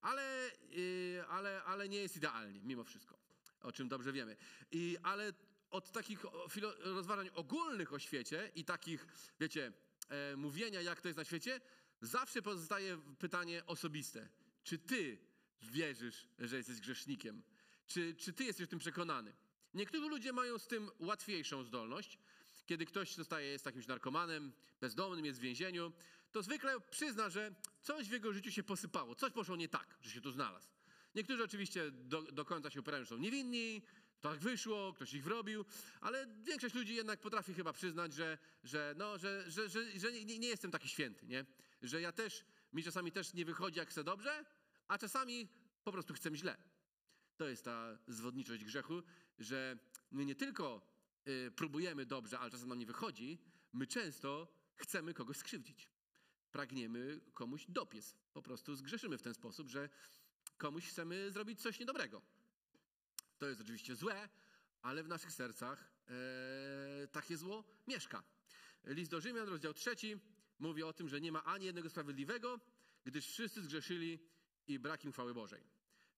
[0.00, 3.18] ale, yy, ale, ale nie jest idealnie, mimo wszystko,
[3.62, 4.36] o czym dobrze wiemy.
[4.72, 5.32] I, ale
[5.70, 6.24] od takich
[6.80, 9.06] rozważań ogólnych o świecie i takich,
[9.40, 9.72] wiecie,
[10.08, 11.60] e, mówienia, jak to jest na świecie,
[12.00, 14.28] zawsze pozostaje pytanie osobiste.
[14.64, 15.18] Czy ty
[15.62, 17.42] wierzysz, że jesteś grzesznikiem?
[17.86, 19.32] Czy, czy ty jesteś tym przekonany?
[19.74, 22.18] Niektórzy ludzie mają z tym łatwiejszą zdolność.
[22.66, 25.92] Kiedy ktoś zostaje, jest jakimś narkomanem, bezdomnym, jest w więzieniu,
[26.32, 30.10] to zwykle przyzna, że coś w jego życiu się posypało, coś poszło nie tak, że
[30.10, 30.68] się tu znalazł.
[31.14, 33.82] Niektórzy oczywiście do, do końca się upierają, że są niewinni,
[34.20, 35.64] tak wyszło, ktoś ich wrobił,
[36.00, 40.38] ale większość ludzi jednak potrafi chyba przyznać, że, że, no, że, że, że, że nie,
[40.38, 41.44] nie, jestem taki święty, nie?
[41.82, 44.44] że ja też, mi czasami też nie wychodzi jak chcę dobrze,
[44.88, 45.48] a czasami
[45.84, 46.56] po prostu chcę źle.
[47.36, 49.02] To jest ta zwodniczość grzechu,
[49.38, 49.78] że
[50.10, 50.82] my nie tylko
[51.28, 53.38] y, próbujemy dobrze, ale czasem nam nie wychodzi,
[53.72, 55.88] my często chcemy kogoś skrzywdzić
[56.52, 58.14] pragniemy komuś dopiec.
[58.32, 59.88] Po prostu zgrzeszymy w ten sposób, że
[60.58, 62.22] komuś chcemy zrobić coś niedobrego.
[63.38, 64.28] To jest oczywiście złe,
[64.82, 68.22] ale w naszych sercach e, takie zło mieszka.
[68.84, 70.16] List do Rzymian, rozdział trzeci,
[70.58, 72.60] mówi o tym, że nie ma ani jednego sprawiedliwego,
[73.04, 74.18] gdyż wszyscy zgrzeszyli
[74.66, 75.62] i brak im chwały Bożej.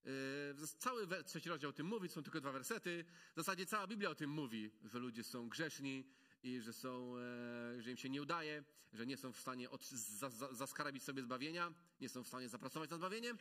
[0.04, 3.04] E, cały trzeci rozdział o tym mówi, są tylko dwa wersety.
[3.32, 6.04] W zasadzie cała Biblia o tym mówi, że ludzie są grzeszni,
[6.42, 9.88] i że, są, e, że im się nie udaje, że nie są w stanie od,
[9.88, 13.36] za, za, zaskarabić sobie zbawienia, nie są w stanie zapracować na zbawienie, e,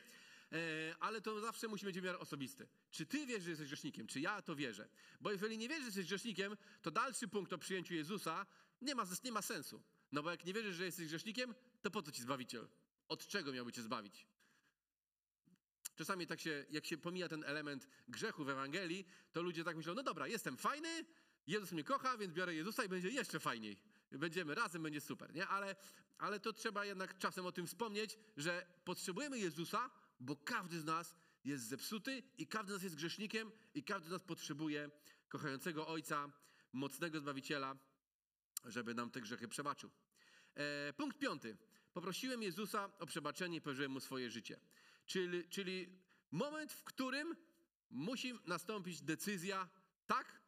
[0.99, 2.67] ale to zawsze musi być wymiar osobisty.
[2.91, 4.07] Czy ty wiesz, że jesteś grzesznikiem?
[4.07, 4.89] Czy ja to wierzę?
[5.21, 8.45] Bo jeżeli nie wierzysz, że jesteś grzesznikiem, to dalszy punkt o przyjęciu Jezusa
[8.81, 9.83] nie ma, nie ma sensu.
[10.11, 12.67] No bo jak nie wierzysz, że jesteś grzesznikiem, to po co ci Zbawiciel?
[13.07, 14.27] Od czego miałby cię zbawić?
[15.95, 19.93] Czasami tak się, jak się pomija ten element grzechu w Ewangelii, to ludzie tak myślą,
[19.93, 21.05] no dobra, jestem fajny,
[21.47, 23.77] Jezus mnie kocha, więc biorę Jezusa i będzie jeszcze fajniej.
[24.12, 25.47] Będziemy razem, będzie super, nie?
[25.47, 25.75] Ale,
[26.17, 31.15] ale to trzeba jednak czasem o tym wspomnieć, że potrzebujemy Jezusa, bo każdy z nas
[31.43, 34.89] jest zepsuty i każdy z nas jest grzesznikiem i każdy z nas potrzebuje
[35.30, 36.32] kochającego Ojca,
[36.73, 37.75] mocnego Zbawiciela,
[38.65, 39.91] żeby nam te grzechy przebaczył.
[40.56, 41.58] E, punkt piąty.
[41.93, 44.60] Poprosiłem Jezusa o przebaczenie i powierzyłem Mu swoje życie.
[45.06, 45.99] Czyli, czyli
[46.32, 47.36] moment, w którym
[47.89, 49.69] musi nastąpić decyzja,
[50.08, 50.40] tak,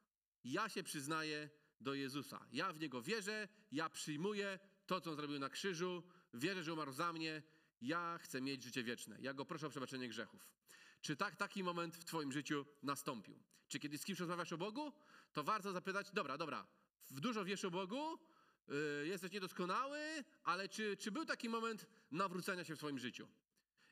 [0.43, 2.45] ja się przyznaję do Jezusa.
[2.51, 6.03] Ja w Niego wierzę, ja przyjmuję to, co On zrobił na krzyżu,
[6.33, 7.43] wierzę, że umarł za mnie,
[7.81, 9.17] ja chcę mieć życie wieczne.
[9.19, 10.53] Ja Go proszę o przebaczenie grzechów.
[11.01, 13.43] Czy tak, taki moment w Twoim życiu nastąpił?
[13.67, 14.93] Czy kiedy z kimś rozmawiasz o Bogu,
[15.33, 16.67] to warto zapytać, dobra, dobra,
[17.09, 18.19] w dużo wiesz o Bogu,
[18.67, 23.27] yy, jesteś niedoskonały, ale czy, czy był taki moment nawrócenia się w Twoim życiu?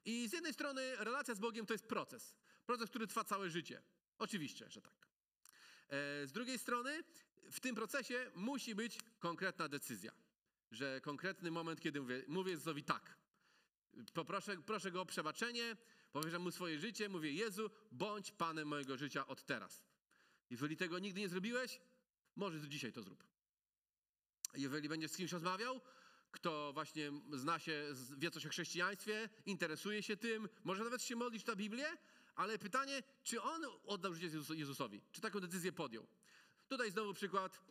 [0.05, 2.37] I z jednej strony relacja z Bogiem to jest proces.
[2.65, 3.81] Proces, który trwa całe życie.
[4.17, 5.10] Oczywiście, że tak.
[5.91, 7.03] E, z drugiej strony,
[7.51, 10.11] w tym procesie musi być konkretna decyzja,
[10.71, 13.17] że konkretny moment, kiedy mówię, mówię Jezusowi tak.
[14.13, 15.75] Poproszę proszę go o przebaczenie,
[16.11, 19.83] Powierzam mu swoje życie, mówię, Jezu, bądź Panem mojego życia od teraz.
[20.49, 21.81] Jeżeli tego nigdy nie zrobiłeś,
[22.35, 23.23] może dzisiaj to zrób.
[24.55, 25.81] Jeżeli będziesz z kimś rozmawiał,
[26.31, 27.85] kto właśnie zna się,
[28.17, 31.97] wie coś o chrześcijaństwie, interesuje się tym, może nawet się modlić na Biblię,
[32.35, 35.01] ale pytanie, czy on oddał życie Jezus- Jezusowi?
[35.11, 36.07] Czy taką decyzję podjął?
[36.67, 37.61] Tutaj znowu przykład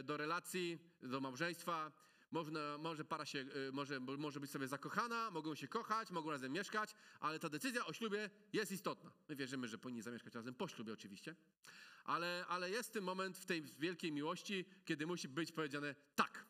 [0.00, 1.92] e, do relacji, do małżeństwa.
[2.30, 6.52] Można, może para się, e, może, może być sobie zakochana, mogą się kochać, mogą razem
[6.52, 9.12] mieszkać, ale ta decyzja o ślubie jest istotna.
[9.28, 11.36] My wierzymy, że powinni zamieszkać razem po ślubie oczywiście,
[12.04, 16.46] ale, ale jest ten moment w tej wielkiej miłości, kiedy musi być powiedziane tak.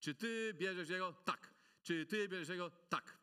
[0.00, 1.12] Czy ty bierzesz jego?
[1.12, 1.54] Tak.
[1.82, 2.70] Czy ty bierzesz jego?
[2.70, 3.18] Tak.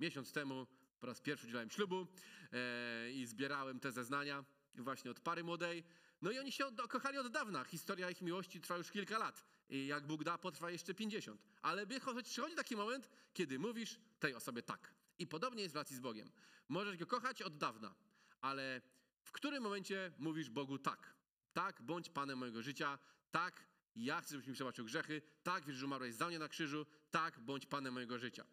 [0.00, 0.66] Miesiąc temu
[1.04, 2.06] po raz pierwszy udzielałem ślubu
[2.52, 5.84] e, i zbierałem te zeznania właśnie od pary młodej.
[6.22, 7.64] No i oni się od, kochali od dawna.
[7.64, 9.44] Historia ich miłości trwa już kilka lat.
[9.68, 11.42] I jak Bóg da, potrwa jeszcze 50.
[11.62, 11.86] Ale
[12.22, 14.94] przychodzi taki moment, kiedy mówisz tej osobie tak.
[15.18, 16.30] I podobnie jest w relacji z Bogiem.
[16.68, 17.94] Możesz go kochać od dawna,
[18.40, 18.80] ale
[19.22, 21.14] w którym momencie mówisz Bogu tak?
[21.52, 22.98] Tak, bądź Panem mojego życia.
[23.30, 23.64] Tak,
[23.96, 25.22] ja chcę, żebyś mi przebaczył grzechy.
[25.42, 26.86] Tak, wierzysz, że umarłeś za mnie na krzyżu.
[27.10, 28.44] Tak, bądź Panem mojego życia.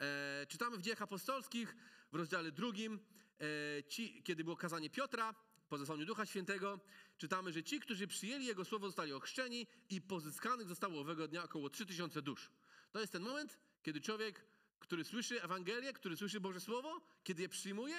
[0.00, 1.76] E, czytamy w dziejach apostolskich
[2.12, 3.00] w rozdziale drugim,
[3.40, 5.34] e, ci, kiedy było kazanie Piotra
[5.68, 6.80] po zesłaniu Ducha Świętego,
[7.18, 11.70] czytamy, że ci, którzy przyjęli Jego słowo, zostali ochrzczeni i pozyskanych zostało owego dnia około
[11.70, 12.50] 3000 dusz.
[12.92, 14.44] To jest ten moment, kiedy człowiek,
[14.78, 17.96] który słyszy Ewangelię, który słyszy Boże Słowo, kiedy je przyjmuje,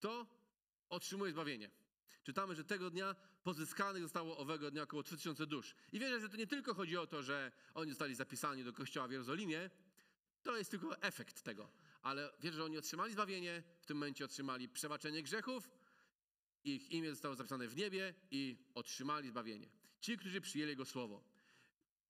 [0.00, 0.26] to
[0.88, 1.70] otrzymuje zbawienie.
[2.22, 5.74] Czytamy, że tego dnia pozyskanych zostało owego dnia około 3000 dusz.
[5.92, 9.08] I wierzę, że to nie tylko chodzi o to, że oni zostali zapisani do kościoła
[9.08, 9.70] w Jerozolimie,
[10.46, 11.68] to jest tylko efekt tego.
[12.02, 15.70] Ale wierzę, że oni otrzymali zbawienie, w tym momencie otrzymali przebaczenie grzechów,
[16.64, 19.68] ich imię zostało zapisane w niebie i otrzymali zbawienie.
[20.00, 21.24] Ci, którzy przyjęli Jego słowo.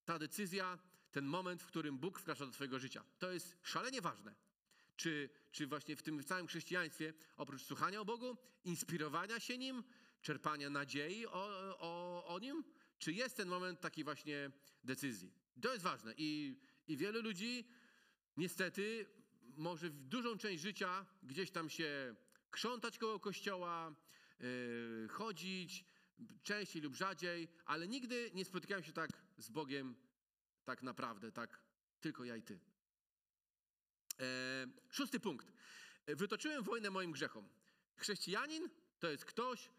[0.05, 0.77] Ta decyzja,
[1.11, 4.35] ten moment, w którym Bóg wkracza do Twojego życia, to jest szalenie ważne.
[4.95, 9.83] Czy, czy właśnie w tym całym chrześcijaństwie, oprócz słuchania o Bogu, inspirowania się Nim,
[10.21, 12.63] czerpania nadziei o, o, o Nim,
[12.99, 14.51] czy jest ten moment takiej właśnie
[14.83, 15.33] decyzji?
[15.61, 17.67] To jest ważne i, i wielu ludzi
[18.37, 19.05] niestety
[19.57, 22.15] może w dużą część życia gdzieś tam się
[22.51, 23.95] krzątać koło kościoła,
[24.39, 25.85] yy, chodzić
[26.43, 29.95] częściej lub rzadziej, ale nigdy nie spotykają się tak z Bogiem
[30.65, 31.61] tak naprawdę, tak
[32.01, 32.59] tylko ja i ty.
[34.19, 35.51] E, szósty punkt.
[36.07, 37.49] Wytoczyłem wojnę moim grzechom.
[37.95, 38.69] Chrześcijanin
[38.99, 39.69] to jest ktoś,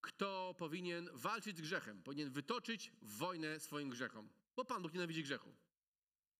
[0.00, 5.54] kto powinien walczyć z grzechem, powinien wytoczyć wojnę swoim grzechom, bo Pan Bóg nienawidzi grzechu.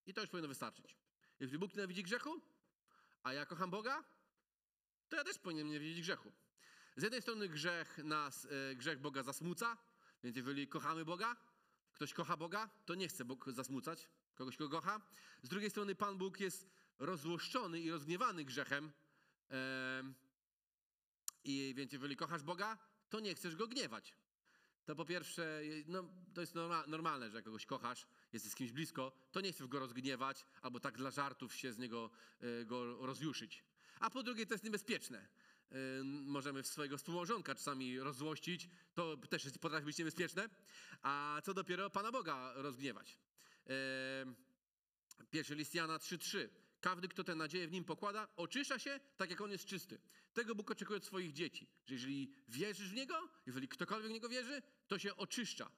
[0.06, 0.96] I to już powinno wystarczyć.
[1.42, 2.40] Jeżeli Bóg nienawidzi grzechu,
[3.22, 4.04] a ja kocham Boga,
[5.08, 6.32] to ja też powinienem nienawidzić grzechu.
[6.96, 9.76] Z jednej strony grzech nas, e, grzech Boga zasmuca,
[10.24, 11.36] więc jeżeli kochamy Boga,
[11.92, 15.00] ktoś kocha Boga, to nie chce Bóg zasmucać kogoś, kogo kocha.
[15.42, 18.92] Z drugiej strony Pan Bóg jest rozłoszczony i rozgniewany grzechem.
[19.48, 20.14] em,
[21.44, 22.78] I więc jeżeli kochasz Boga,
[23.08, 24.14] to nie chcesz go gniewać.
[24.84, 28.72] To po pierwsze, no, to jest norma, normalne, że jak kogoś kochasz, jesteś z kimś
[28.72, 33.06] blisko, to nie chcesz go rozgniewać albo tak dla żartów się z niego e, go
[33.06, 33.64] rozjuszyć.
[34.00, 35.18] A po drugie, to jest niebezpieczne.
[35.70, 40.48] E, Możemy swojego współmałżonka czasami rozzłościć, to też jest, potrafi być niebezpieczne.
[41.02, 43.18] A co dopiero Pana Boga rozgniewać.
[43.66, 43.72] E,
[45.30, 46.48] Pierwszy list Jana 3,3.
[46.82, 49.98] Każdy, kto tę nadzieję w nim pokłada, oczyszcza się tak, jak on jest czysty.
[50.32, 51.66] Tego Bóg oczekuje od swoich dzieci.
[51.86, 55.70] Że jeżeli wierzysz w Niego, jeżeli ktokolwiek w Niego wierzy, to się oczyszcza.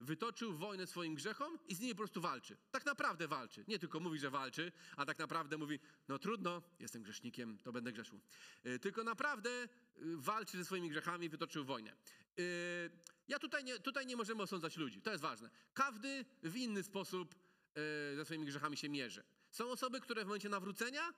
[0.00, 2.56] Wytoczył wojnę swoim grzechom i z nimi po prostu walczy.
[2.70, 3.64] Tak naprawdę walczy.
[3.68, 7.92] Nie tylko mówi, że walczy, a tak naprawdę mówi, no trudno, jestem grzesznikiem, to będę
[7.92, 8.20] grzeszył.
[8.64, 11.96] Yy, Tylko naprawdę yy, walczy ze swoimi grzechami, wytoczył wojnę.
[12.36, 12.44] Yy,
[13.28, 15.50] Ja tutaj nie, tutaj nie możemy osądzać ludzi, to jest ważne.
[15.74, 17.34] Każdy w inny sposób
[18.16, 19.22] ze swoimi grzechami się mierzy.
[19.52, 21.14] Są osoby, które w momencie nawrócenia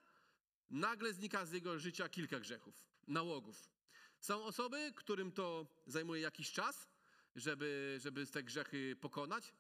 [0.70, 3.70] nagle znika z jego życia kilka grzechów, nałogów.
[4.20, 6.88] Są osoby, którym to zajmuje jakiś czas,
[7.36, 9.54] żeby, żeby te grzechy pokonać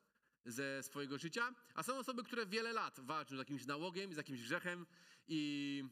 [0.44, 4.40] ze swojego życia, a są osoby, które wiele lat walczą z jakimś nałogiem, z jakimś
[4.40, 4.86] grzechem
[5.28, 5.84] i,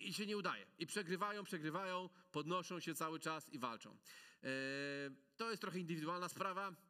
[0.00, 0.66] i się nie udaje.
[0.78, 3.90] I przegrywają, przegrywają, podnoszą się cały czas i walczą.
[3.90, 4.46] E,
[5.36, 6.89] to jest trochę indywidualna sprawa.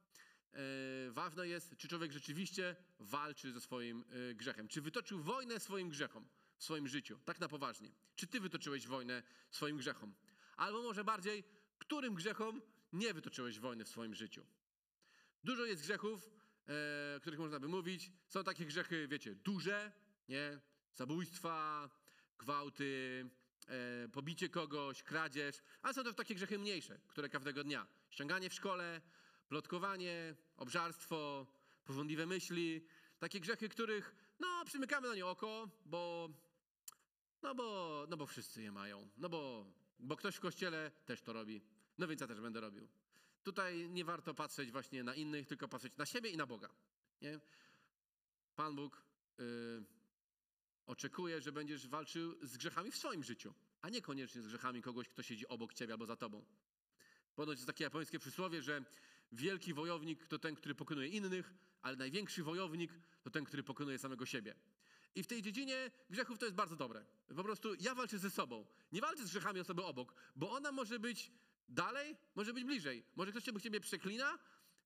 [0.55, 4.69] E, ważne jest, czy człowiek rzeczywiście walczy ze swoim e, grzechem.
[4.69, 7.93] Czy wytoczył wojnę swoim grzechom w swoim życiu, tak na poważnie.
[8.17, 10.15] Czy ty wytoczyłeś wojnę swoim grzechom?
[10.57, 11.45] Albo może bardziej,
[11.79, 14.47] którym grzechom nie wytoczyłeś wojny w swoim życiu?
[15.45, 16.31] Dużo jest grzechów,
[16.69, 18.11] e, o których można by mówić.
[18.29, 19.93] Są takie grzechy, wiecie, duże,
[20.29, 20.61] nie?
[20.95, 21.91] Zabójstwa,
[22.39, 23.25] gwałty,
[23.69, 27.87] e, pobicie kogoś, kradzież, ale są też takie grzechy mniejsze, które każdego dnia.
[28.11, 29.01] Ściąganie w szkole,
[29.51, 31.47] plotkowanie, obżarstwo,
[31.85, 32.87] porządliwe myśli.
[33.19, 36.31] Takie grzechy, których, no, przymykamy na nie oko, bo
[37.43, 39.09] No bo, no bo wszyscy je mają.
[39.17, 39.67] No bo,
[39.99, 41.63] bo ktoś w kościele też to robi.
[41.99, 42.89] No więc ja też będę robił.
[43.43, 46.69] Tutaj nie warto patrzeć właśnie na innych, tylko patrzeć na siebie i na Boga.
[47.23, 47.41] Nie?
[48.57, 49.03] Pan Bóg
[49.41, 49.43] y,
[50.87, 55.23] oczekuje, że będziesz walczył z grzechami w swoim życiu, a niekoniecznie z grzechami kogoś, kto
[55.23, 56.45] siedzi obok ciebie albo za tobą.
[57.35, 58.85] Ponoć jest takie japońskie przysłowie, że
[59.33, 64.27] wielki wojownik to ten, który pokonuje innych, ale największy wojownik to ten, który pokonuje samego
[64.27, 64.55] siebie.
[65.15, 67.05] I w tej dziedzinie grzechów to jest bardzo dobre.
[67.37, 68.67] Po prostu ja walczę ze sobą.
[68.93, 71.33] Nie walczę z grzechami osoby obok, bo ona może być
[71.69, 73.05] dalej, może być bliżej.
[73.17, 74.39] Może ktoś ciebie ciebie przeklina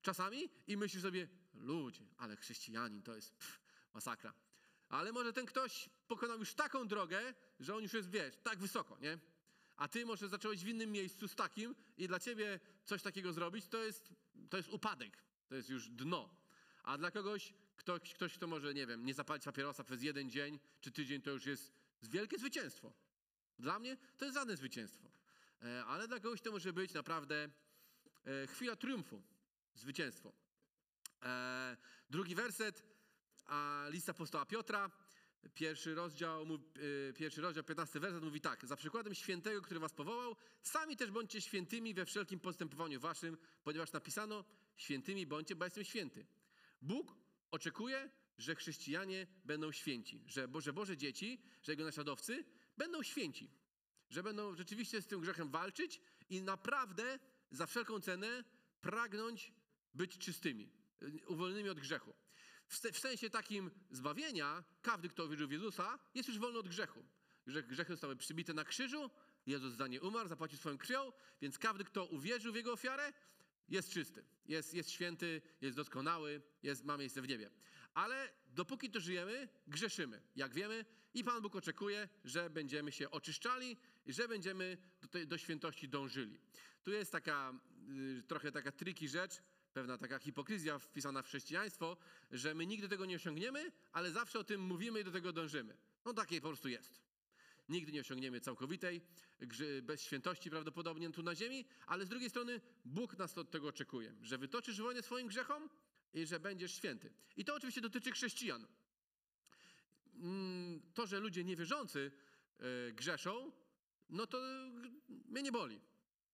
[0.03, 3.61] czasami i myślisz sobie, ludzie, ale chrześcijanin to jest pff,
[3.95, 4.35] masakra.
[4.89, 8.99] Ale może ten ktoś pokonał już taką drogę, że on już jest, wiesz, tak wysoko,
[8.99, 9.19] nie?
[9.77, 13.69] A ty może zacząłeś w innym miejscu z takim i dla ciebie coś takiego zrobić,
[13.69, 14.13] to jest,
[14.55, 16.31] to jest upadek, to jest już dno.
[16.83, 20.59] A dla kogoś, ktoś, ktoś, kto może, nie wiem, nie zapalić papierosa przez jeden dzień
[20.81, 22.93] czy tydzień, to już jest wielkie zwycięstwo.
[23.59, 25.11] Dla mnie to jest żadne zwycięstwo.
[25.63, 27.49] E, Ale dla kogoś to może być naprawdę
[28.25, 29.23] e, chwila triumfu,
[29.75, 30.33] zwycięstwo.
[31.23, 31.77] E,
[32.11, 32.83] Drugi werset,
[33.91, 34.91] lista apostoła Piotra,
[35.55, 36.47] pierwszy rozdział,
[37.09, 38.67] e, pierwszy rozdział, 15 werset mówi tak.
[38.67, 43.93] Za przykładem świętego, który was powołał, sami też bądźcie świętymi we wszelkim postępowaniu waszym, ponieważ
[43.93, 44.45] napisano,
[44.77, 46.27] świętymi bądźcie, bo jestem święty.
[46.83, 47.17] Bóg
[47.51, 52.45] oczekuje, że chrześcijanie będą święci, że Boże, Boże dzieci, że Jego naśladowcy
[52.77, 53.51] będą święci,
[54.11, 57.19] że będą rzeczywiście z tym grzechem walczyć i naprawdę
[57.51, 58.45] za wszelką cenę
[58.81, 59.53] pragnąć
[59.95, 60.71] być czystymi,
[61.03, 62.15] y, uwolnionymi od grzechu.
[62.69, 66.69] W se- W sensie takim zbawienia, każdy, kto uwierzył w Jezusa, jest już wolny od
[66.69, 67.05] grzechu.
[67.47, 69.11] Grzech, grzechy zostały przybite na krzyżu,
[69.47, 73.13] Jezus za nie umarł, zapłacił swoją krwią, więc każdy, kto uwierzył w Jego ofiarę,
[73.69, 77.51] jest czysty, jest, jest święty, jest doskonały, jest, ma miejsce w niebie.
[77.95, 83.77] Ale dopóki tu żyjemy, grzeszymy, jak wiemy, i Pan Bóg oczekuje, że będziemy się oczyszczali
[84.07, 86.41] i że będziemy do, tej, do świętości dążyli.
[86.83, 87.53] Tu jest taka
[88.19, 89.43] y, trochę taka triki rzecz,
[89.75, 91.97] pewna taka hipokryzja wpisana w chrześcijaństwo,
[92.31, 95.77] że my nigdy tego nie osiągniemy, ale zawsze o tym mówimy i do tego dążymy.
[96.05, 97.01] No takie po prostu jest.
[97.69, 99.01] Nigdy nie osiągniemy całkowitej,
[99.83, 104.15] bez świętości prawdopodobnie tu na ziemi, ale z drugiej strony Bóg nas od tego oczekuje,
[104.23, 105.69] że wytoczysz wojnę swoim grzechom
[106.15, 107.13] i że będziesz święty.
[107.37, 108.67] I to oczywiście dotyczy chrześcijan.
[110.15, 112.13] Mm, To, że ludzie niewierzący
[112.59, 113.53] e, grzeszą,
[114.11, 114.39] no to
[114.83, 114.91] g-
[115.29, 115.81] mnie nie boli.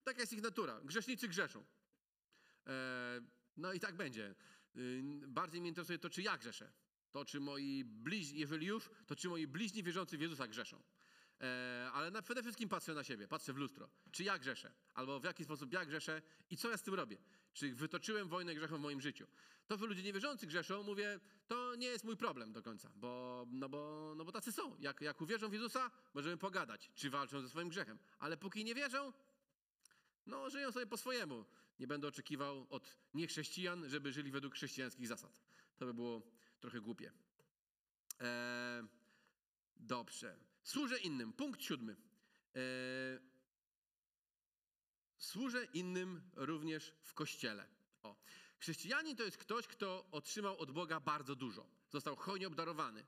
[0.04, 0.80] Taka jest ich natura.
[0.84, 1.64] Grzesznicy grzeszą.
[2.66, 3.20] E,
[3.56, 4.34] No i tak będzie.
[4.76, 6.72] Y, Bardziej mnie interesuje to, czy ja grzeszę.
[7.10, 10.82] To, czy moi bliźni, jeżeli już, to czy moi bliźni wierzący w Jezusa grzeszą.
[11.40, 13.88] E, ale na, przede wszystkim patrzę na siebie, patrzę w lustro.
[14.10, 14.72] Czy ja grzeszę?
[14.94, 17.16] Albo w jaki sposób ja grzeszę i co ja z tym robię?
[17.52, 19.26] Czy wytoczyłem wojnę grzechom w moim życiu?
[19.66, 23.68] To, że ludzie niewierzący grzeszą, mówię, to nie jest mój problem do końca, bo, no,
[23.68, 24.76] bo, no bo tacy są.
[24.78, 27.98] Jak, jak uwierzą w Jezusa, możemy pogadać, czy walczą ze swoim grzechem.
[28.18, 29.12] Ale póki nie wierzą,
[30.26, 31.44] no żyją sobie po swojemu.
[31.80, 35.40] Nie będę oczekiwał od niechrześcijan, żeby żyli według chrześcijańskich zasad.
[35.78, 36.22] To by było
[36.60, 37.12] trochę głupie.
[38.20, 38.84] Eee,
[39.76, 40.36] dobrze.
[40.62, 41.32] Służę innym.
[41.32, 41.96] Punkt siódmy.
[42.54, 43.18] Eee,
[45.18, 47.66] służę innym również w kościele.
[48.02, 48.16] O.
[48.58, 51.66] Chrześcijanin to jest ktoś, kto otrzymał od Boga bardzo dużo.
[51.90, 53.06] Został hojnie obdarowany.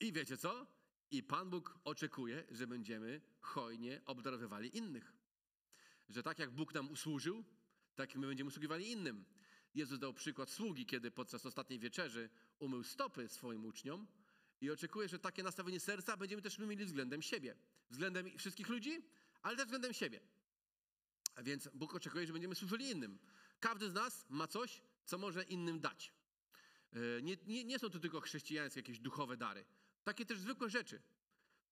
[0.00, 0.66] I wiecie co?
[1.10, 5.12] I Pan Bóg oczekuje, że będziemy hojnie obdarowywali innych.
[6.08, 7.44] Że tak jak Bóg nam usłużył,
[7.96, 9.24] tak my będziemy usługiwali innym.
[9.74, 14.06] Jezus dał przykład sługi, kiedy podczas ostatniej wieczerzy umył stopy swoim uczniom
[14.60, 17.56] i oczekuje, że takie nastawienie serca będziemy też my mieli względem siebie.
[17.90, 19.02] Względem wszystkich ludzi,
[19.42, 20.20] ale też względem siebie.
[21.34, 23.18] A więc Bóg oczekuje, że będziemy służyli innym.
[23.60, 26.12] Każdy z nas ma coś, co może innym dać.
[26.92, 29.64] E, Nie, nie, nie są to tylko chrześcijańskie jakieś duchowe dary.
[30.04, 31.02] Takie też zwykłe rzeczy.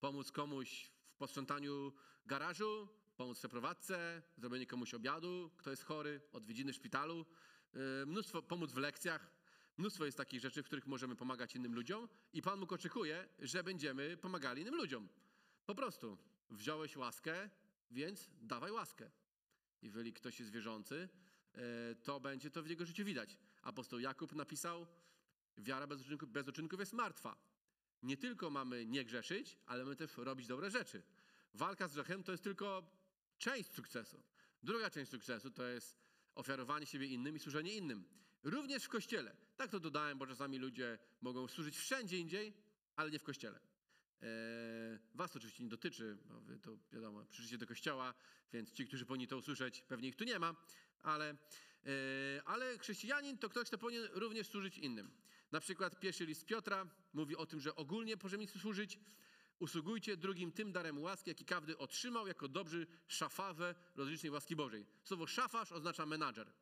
[0.00, 1.92] Pomóc komuś w posprzątaniu
[2.26, 2.88] garażu,
[3.22, 7.26] pomóc w przeprowadzce, zrobienie komuś obiadu, kto jest chory, odwiedziny w szpitalu,
[7.74, 9.30] e, mnóstwo, pomóc w lekcjach.
[9.76, 13.64] Mnóstwo jest takich rzeczy, w których możemy pomagać innym ludziom i Pan Bóg oczekuje, że
[13.64, 15.08] będziemy pomagali innym ludziom.
[15.66, 16.18] Po prostu
[16.50, 17.50] wziąłeś łaskę,
[17.90, 19.11] więc dawaj łaskę.
[19.82, 21.08] Jeżeli ktoś jest wierzący,
[21.54, 21.58] e,
[21.94, 23.38] to będzie to w jego życiu widać.
[23.62, 24.87] Apostoł Jakub napisał,
[25.58, 27.37] wiara bez uczynków, bez uczynków jest martwa.
[28.02, 31.02] Nie tylko mamy nie grzeszyć, ale mamy też robić dobre rzeczy.
[31.54, 33.01] Walka z grzechem to jest tylko
[33.43, 34.22] część sukcesu.
[34.62, 35.99] Druga część sukcesu to jest
[36.34, 38.05] ofiarowanie siebie innym i służenie innym.
[38.43, 39.36] Również w kościele.
[39.57, 42.55] Tak to dodałem, bo czasami ludzie mogą służyć wszędzie indziej,
[42.97, 43.61] ale nie w kościele.
[43.61, 44.28] Eee,
[45.14, 48.14] Was oczywiście nie dotyczy, bo wy to wiadomo, przyszliście do kościoła,
[48.53, 50.55] więc ci, którzy powinni to usłyszeć, pewnie ich tu nie ma,
[51.03, 55.11] ale, eee, ale chrześcijanin to ktoś, kto powinien również służyć innym.
[55.53, 58.99] Na przykład pierwszy list Piotra mówi o tym, że ogólnie możemy służyć.
[59.62, 64.86] Usługujcie drugim tym darem łaski, jaki każdy otrzymał jako dobrzy szafarze rozlicznej łaski Bożej.
[65.04, 66.52] Słowo szafarz oznacza menadżer.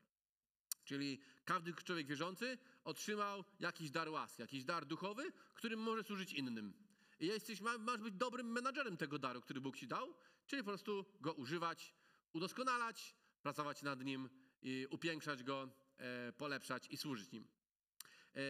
[0.85, 6.75] Czyli każdy człowiek wierzący otrzymał jakiś dar łaski, jakiś dar duchowy, którym może służyć innym.
[7.21, 10.15] I jesteś, ma- masz być dobrym menadżerem tego daru, który Bóg ci dał,
[10.47, 11.95] czyli po prostu go używać,
[12.33, 14.29] udoskonalać, pracować nad nim,
[14.63, 17.49] i upiększać go, e, polepszać i służyć nim.
[18.35, 18.41] E,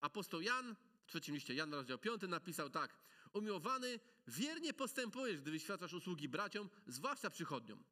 [0.00, 3.02] apostoł Jan w trzecim liście Jana, rozdział 5 napisał tak.
[3.32, 7.84] Umiłowany, wiernie postępujesz, gdy wyświadczasz usługi braciom, zwłaszcza przychodniom.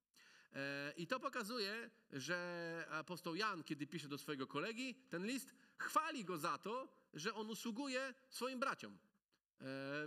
[0.53, 6.25] E, I to pokazuje, że apostoł Jan, kiedy pisze do swojego kolegi ten list, chwali
[6.25, 8.93] go za to, że on usługuje swoim braciom.
[8.93, 8.99] E,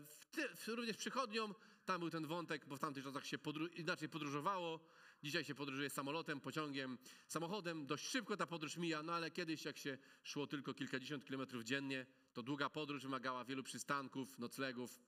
[0.02, 1.56] W ty, w, również przychodniom,
[1.86, 4.80] tam był ten wątek, bo w tamtych czasach się podru- inaczej podróżowało.
[5.24, 7.86] Dzisiaj się podróżuje samolotem, pociągiem, samochodem.
[7.86, 12.06] Dość szybko ta podróż mija, no ale kiedyś jak się szło tylko kilkadziesiąt kilometrów dziennie,
[12.34, 15.00] to długa podróż wymagała wielu przystanków, noclegów,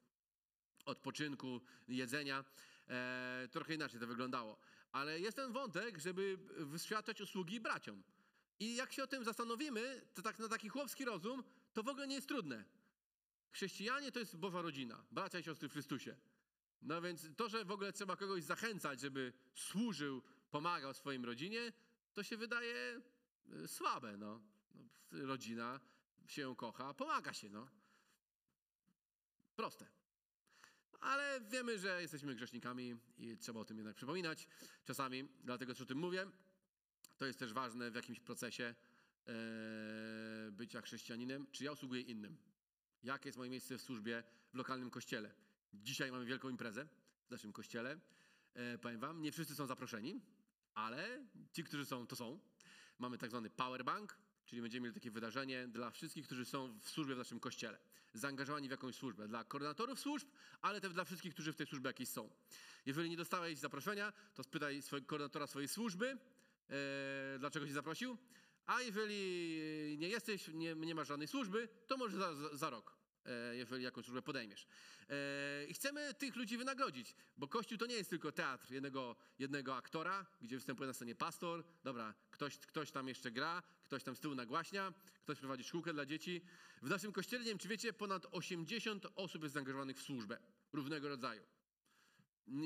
[0.86, 2.46] odpoczynku, jedzenia.
[2.90, 4.58] E, trochę inaczej to wyglądało.
[4.92, 8.04] Ale jest ten wątek, żeby wyświadczać usługi braciom.
[8.60, 12.08] I jak się o tym zastanowimy, to tak na taki chłopski rozum, to w ogóle
[12.08, 12.66] nie jest trudne.
[13.52, 16.16] Chrześcijanie to jest Boża rodzina, bracia i siostry w Chrystusie.
[16.82, 20.22] No więc to, że w ogóle trzeba kogoś zachęcać, żeby służył,
[20.52, 21.74] pomagał swojej rodzinie,
[22.14, 23.02] to się wydaje
[23.54, 24.18] y, słabe.
[24.18, 24.42] No.
[24.76, 25.80] No, rodzina
[26.28, 27.50] się kocha, pomaga się.
[27.50, 27.68] No.
[29.56, 29.88] Proste.
[31.00, 34.48] Ale wiemy, że jesteśmy grzesznikami i trzeba o tym jednak przypominać
[34.86, 36.28] czasami, dlatego też o tym mówię.
[37.18, 38.76] To jest też ważne w jakimś procesie
[39.28, 39.34] e,
[40.52, 42.38] bycia chrześcijaninem, czy ja usługuję innym.
[43.04, 44.24] Jakie jest moje miejsce w służbie
[44.54, 45.34] w lokalnym kościele?
[45.74, 46.88] Dzisiaj mamy wielką imprezę
[47.28, 48.00] w naszym kościele.
[48.54, 50.22] E, powiem wam, nie wszyscy są zaproszeni,
[50.74, 52.40] ale ci, którzy są, to są.
[53.00, 57.16] Mamy tak zwany powerbank, czyli będziemy mieli takie wydarzenie dla wszystkich, którzy są w służbie
[57.16, 57.80] w naszym kościele.
[58.14, 59.28] Zaangażowani w jakąś służbę.
[59.28, 60.28] Dla koordynatorów służb,
[60.62, 62.30] ale też dla wszystkich, którzy w tej służbie jakiejś są.
[62.86, 66.18] Jeżeli nie dostałeś zaproszenia, to spytaj swojego koordynatora swojej służby,
[66.70, 68.18] e, dlaczego cię zaprosił.
[68.66, 69.16] A jeżeli
[70.00, 72.98] nie jesteś, nie, nie masz żadnej służby, to może za, za, rok,
[73.54, 74.68] jeżeli jakąś służbę podejmiesz.
[75.10, 79.76] E, I chcemy tych ludzi wynagrodzić, bo Kościół to nie jest tylko teatr jednego, jednego
[79.76, 84.20] aktora, gdzie występuje na scenie pastor, dobra, ktoś, ktoś tam jeszcze gra, ktoś tam z
[84.20, 86.42] tyłu nagłaśnia, ktoś prowadzi szkółkę dla dzieci.
[86.82, 90.38] W naszym kościele, nie wiem czy wiecie, ponad 80 osób jest zaangażowanych w służbę
[90.74, 91.44] różnego rodzaju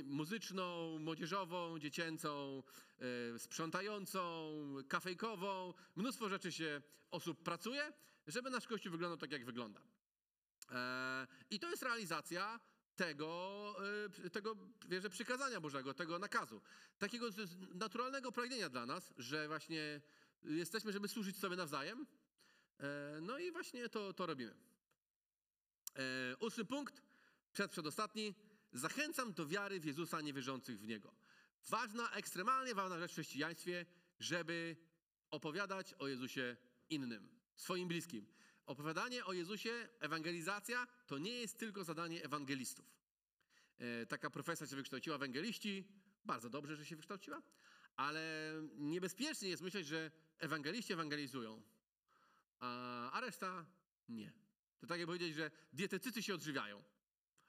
[0.05, 2.63] muzyczną, młodzieżową, dziecięcą,
[3.35, 4.51] e, sprzątającą,
[4.87, 5.73] kafejkową.
[5.95, 6.81] Mnóstwo rzeczy się
[7.11, 7.93] osób pracuje,
[8.27, 9.81] żeby nasz kościół wyglądał tak, jak wygląda.
[10.71, 12.59] E, I to jest realizacja
[12.95, 13.75] tego,
[14.25, 14.55] e, tego
[14.87, 16.61] wierzę, przykazania Bożego, tego nakazu.
[16.97, 17.29] Takiego
[17.73, 20.01] naturalnego pragnienia dla nas, że właśnie
[20.43, 22.07] jesteśmy, żeby służyć sobie nawzajem.
[22.79, 24.55] E, No i właśnie to, to robimy.
[26.39, 27.01] Ósmy punkt,
[27.53, 28.35] przed, przedostatni.
[28.73, 31.15] Zachęcam do wiary w Jezusa niewierzących w Niego.
[31.69, 33.85] Ważna, ekstremalnie ważna rzecz w chrześcijaństwie,
[34.19, 34.75] żeby
[35.31, 36.57] opowiadać o Jezusie
[36.89, 38.25] innym, swoim bliskim.
[38.69, 42.85] Opowiadanie o Jezusie, ewangelizacja, to nie jest tylko zadanie ewangelistów.
[43.79, 45.87] E, Taka profesja się wykształciła ewangeliści,
[46.25, 47.41] bardzo dobrze, że się wykształciła,
[47.95, 51.61] ale niebezpiecznie jest myśleć, że ewangeliści ewangelizują,
[52.59, 53.65] a, reszta
[54.09, 54.33] nie.
[54.79, 56.83] To tak jak powiedzieć, że dietetycy się odżywiają,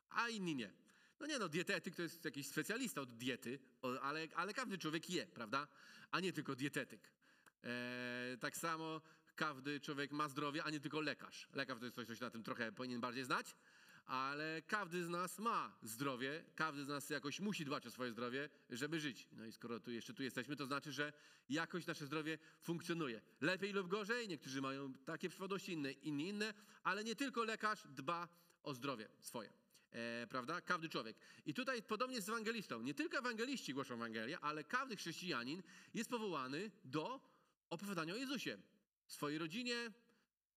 [0.09, 0.73] a inni nie.
[1.21, 3.59] No nie no, dietetyk to jest jakiś specjalista od diety,
[4.03, 5.69] ale, ale każdy człowiek je, prawda?
[6.11, 7.13] A nie tylko dietetyk.
[7.65, 9.01] E, tak samo
[9.41, 11.49] każdy człowiek ma zdrowie, a nie tylko lekarz.
[11.55, 13.57] Lekarz to jest coś, co się na tym trochę powinien bardziej znać,
[14.07, 18.49] ale każdy z nas ma zdrowie, każdy z nas jakoś musi dbać o swoje zdrowie,
[18.71, 19.29] żeby żyć.
[19.33, 21.13] No i skoro tu jeszcze tu jesteśmy, to znaczy, że
[21.49, 23.21] jakoś nasze zdrowie funkcjonuje.
[23.41, 28.29] Lepiej lub gorzej, niektórzy mają takie przypadłości, inne, inni inne, ale nie tylko lekarz dba
[28.63, 29.53] o zdrowie swoje.
[29.93, 30.61] E, prawda?
[30.61, 31.17] Każdy człowiek.
[31.47, 32.83] I tutaj podobnie z ewangelistą.
[32.83, 35.63] Nie tylko ewangeliści głoszą Ewangelię, ale każdy chrześcijanin
[35.95, 37.21] jest powołany do
[37.71, 38.59] opowiadania o Jezusie.
[39.11, 39.93] Swojej rodzinie,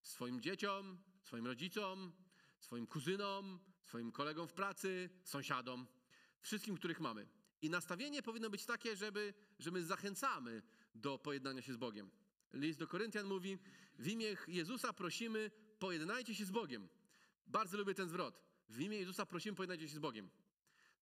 [0.02, 2.12] swoim dzieciom, swoim rodzicom,
[2.60, 5.88] swoim kuzynom, swoim kolegom w pracy, sąsiadom,
[6.42, 7.28] wszystkim, których mamy.
[7.62, 10.62] I nastawienie powinno być takie, żeby, że my zachęcamy
[10.96, 12.12] do pojednania się z Bogiem.
[12.54, 13.58] List do Koryntian mówi:
[14.00, 16.88] W imię Jezusa prosimy, pojednajcie się z Bogiem.
[17.48, 18.42] Bardzo lubię ten zwrot.
[18.70, 20.30] W imię Jezusa prosimy, pojednajcie się z Bogiem.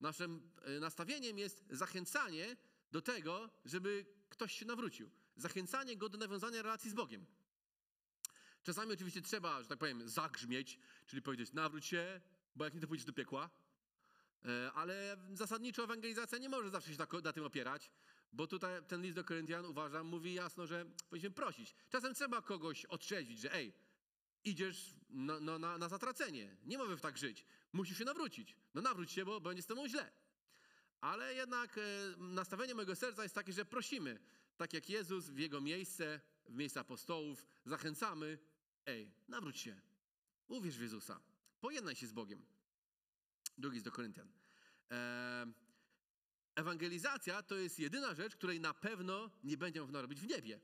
[0.01, 2.57] Naszym e, nastawieniem jest zachęcanie
[2.91, 5.09] do tego, żeby ktoś się nawrócił.
[5.35, 7.25] Zachęcanie go do nawiązania relacji z Bogiem.
[8.63, 12.21] Czasami oczywiście trzeba, że tak powiem, zagrzmieć, czyli powiedzieć nawróć się,
[12.55, 13.49] bo jak nie to pójdziesz do piekła.
[14.45, 17.91] E, Ale zasadniczo ewangelizacja nie może zawsze się na tym opierać,
[18.33, 21.75] bo tutaj ten list do Koryntian, uważam, mówi jasno, że powinniśmy prosić.
[21.89, 23.73] Czasem trzeba kogoś otrzeźwić, że ej,
[24.43, 26.57] idziesz no, no, na, na zatracenie.
[26.63, 27.45] Nie możesz tak żyć.
[27.73, 28.55] Musisz się nawrócić.
[28.73, 30.11] No nawróć się, bo będzie z tobą źle.
[31.01, 31.81] Ale jednak e,
[32.17, 34.19] nastawienie mojego serca jest takie, że prosimy,
[34.57, 38.37] tak jak Jezus w Jego miejsce, w miejsce apostołów, zachęcamy,
[38.85, 39.81] ej, nawróć się,
[40.47, 41.21] uwierz w Jezusa,
[41.59, 42.45] pojednaj się z Bogiem.
[43.57, 44.31] Drugi jest do Koryntian.
[46.55, 50.59] Ewangelizacja to jest jedyna rzecz, której na pewno nie będzie można robić w niebie.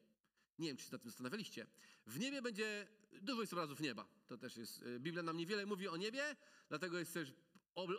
[0.59, 1.67] Nie wiem, czy się nad tym zastanawialiście.
[2.05, 2.87] W niebie będzie
[3.21, 4.07] dużo jest obrazów nieba.
[4.27, 4.83] To też jest.
[4.83, 6.35] e, Biblia nam niewiele mówi o niebie,
[6.69, 7.33] dlatego jest też
[7.75, 7.91] ob,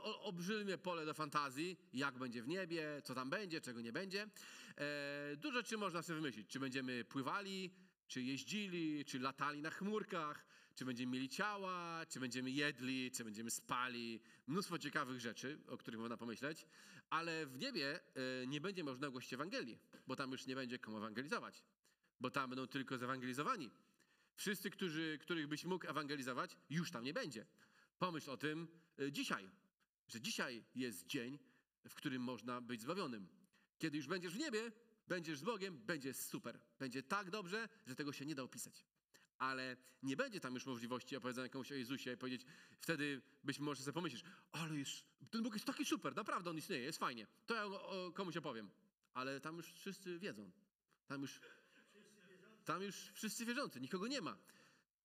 [0.82, 4.28] pole do fantazji, jak będzie w niebie, co tam będzie, czego nie będzie.
[4.76, 6.48] E, dużo rzeczy można sobie wymyślić.
[6.50, 7.70] Czy będziemy pływali,
[8.08, 13.50] czy jeździli, czy latali na chmurkach, czy będziemy mieli ciała, czy będziemy jedli, czy będziemy
[13.50, 14.20] spali.
[14.46, 16.66] Mnóstwo ciekawych rzeczy, o których można pomyśleć.
[17.10, 20.96] Ale w niebie e, nie będzie można głosić Ewangelii, bo tam już nie będzie komu
[20.96, 21.64] ewangelizować.
[22.20, 23.70] Bo tam będą tylko zewangelizowani.
[24.34, 27.46] Wszyscy, którzy, których byś mógł ewangelizować, już tam nie będzie.
[27.98, 29.50] Pomyśl o tym e, dzisiaj,
[30.08, 31.38] że dzisiaj jest dzień,
[31.88, 33.28] w którym można być zbawionym.
[33.78, 34.72] Kiedy już będziesz w niebie,
[35.08, 36.60] będziesz z Bogiem, będzie super.
[36.78, 38.84] Będzie tak dobrze, że tego się nie da opisać.
[39.38, 42.46] Ale nie będzie tam już możliwości opowiedzenia komuś o Jezusie i powiedzieć,
[42.78, 46.82] wtedy być może sobie pomyślisz, ale jest, ten Bóg jest taki super, naprawdę On istnieje,
[46.82, 47.26] jest fajnie.
[47.46, 47.64] To ja
[48.14, 48.70] komuś opowiem.
[49.14, 50.50] Ale tam już wszyscy wiedzą.
[51.06, 51.40] Tam już,
[52.64, 54.38] tam już wszyscy wierzący, nikogo nie ma.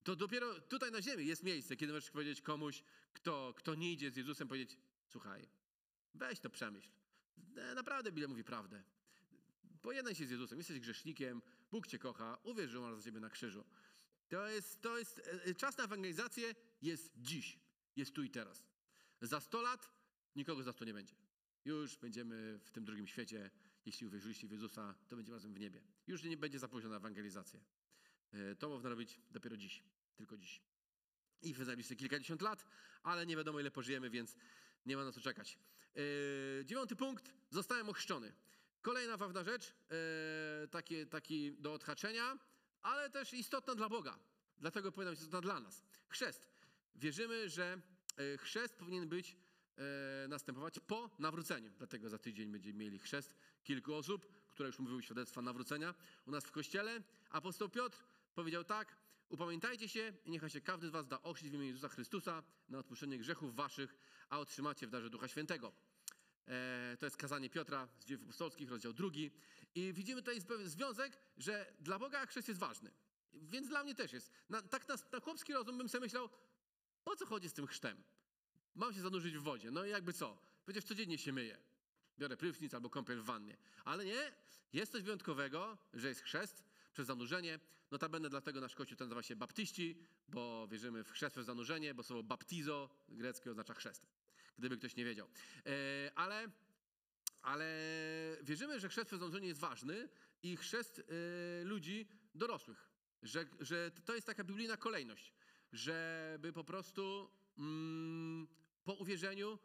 [0.04, 2.82] To dopiero tutaj na ziemi jest miejsce, kiedy możesz powiedzieć komuś,
[3.12, 4.78] kto, kto nie idzie z Jezusem, powiedzieć,
[5.08, 5.48] słuchaj,
[6.14, 6.90] weź to przemyśl.
[7.56, 8.84] E, Naprawdę Biblia mówi prawdę.
[9.84, 13.30] Pojednaj się z Jezusem, jesteś grzesznikiem, Bóg cię kocha, uwierz, że umarł za ciebie na
[13.30, 13.64] krzyżu.
[14.28, 17.58] To jest, to jest, e, czas na ewangelizację jest dziś,
[17.96, 18.64] jest tu i teraz.
[19.20, 19.92] Za 100 lat
[20.36, 21.14] nikogo za to nie będzie.
[21.64, 23.50] Już będziemy w tym drugim świecie.
[23.86, 25.80] Jeśli uwierzyliście w Jezusa, to będziemy razem w niebie.
[26.06, 27.60] Już nie będzie za późno na ewangelizację.
[28.32, 29.82] E, To można robić dopiero dziś,
[30.16, 30.62] tylko dziś.
[31.42, 32.66] I w kilkadziesiąt lat,
[33.02, 34.36] ale nie wiadomo ile pożyjemy, więc
[34.86, 35.58] nie ma na co czekać.
[35.96, 37.32] E, Dziewiąty punkt.
[37.50, 38.32] Zostałem ochrzczony.
[38.84, 39.74] Kolejna ważna rzecz,
[40.64, 42.38] e, taki, taki do odhaczenia,
[42.82, 44.18] ale też istotna dla Boga.
[44.58, 45.82] Dlatego powinna być istotna dla nas.
[46.08, 46.46] Chrzest.
[46.94, 47.80] Wierzymy, że
[48.16, 49.36] e, chrzest powinien być
[49.76, 51.70] e, następować po nawróceniu.
[51.78, 55.94] Dlatego za tydzień będziemy mieli chrzest kilku osób, które już mówiły świadectwa nawrócenia
[56.26, 57.02] u nas w kościele.
[57.30, 57.98] Apostoł Piotr
[58.34, 58.96] powiedział tak:
[59.28, 62.78] Upamiętajcie się i niechaj się każdy z was da ochrzcić w imię Jezusa Chrystusa na
[62.78, 63.96] odpuszczenie grzechów waszych,
[64.28, 65.72] a otrzymacie w darze Ducha Świętego.
[66.48, 69.30] E, to jest kazanie Piotra z dziejów apostolskich, rozdział drugi.
[69.74, 72.90] I widzimy tutaj związek, że dla Boga chrzest jest ważny.
[73.32, 74.30] Więc dla mnie też jest.
[74.48, 76.28] Na, tak na, na chłopski rozum bym sobie myślał,
[77.04, 78.02] po co chodzi z tym chrztem?
[78.74, 79.70] Mam się zanurzyć w wodzie.
[79.70, 80.38] No i jakby co?
[80.64, 81.58] Przecież codziennie się myję.
[82.18, 83.56] Biorę prysznic albo kąpiel w wannie.
[83.84, 84.32] Ale nie,
[84.72, 87.58] jest coś wyjątkowego, że jest chrzest przez zanurzenie.
[87.90, 92.02] Notabene dlatego nasz kościół ten nazywa się baptyści, bo wierzymy w chrzest przez zanurzenie, bo
[92.02, 94.06] słowo baptizo greckie oznacza chrzest.
[94.58, 95.28] Gdyby ktoś nie wiedział.
[95.66, 95.70] E,
[96.14, 96.48] ale,
[97.42, 97.66] ale
[98.42, 100.08] wierzymy, że chrzest przez zanurzenie jest ważny
[100.42, 102.90] i chrzest e, ludzi dorosłych.
[103.22, 105.32] Że, że to jest taka biblijna kolejność,
[105.72, 108.48] żeby po prostu mm,
[108.84, 109.58] po uwierzeniu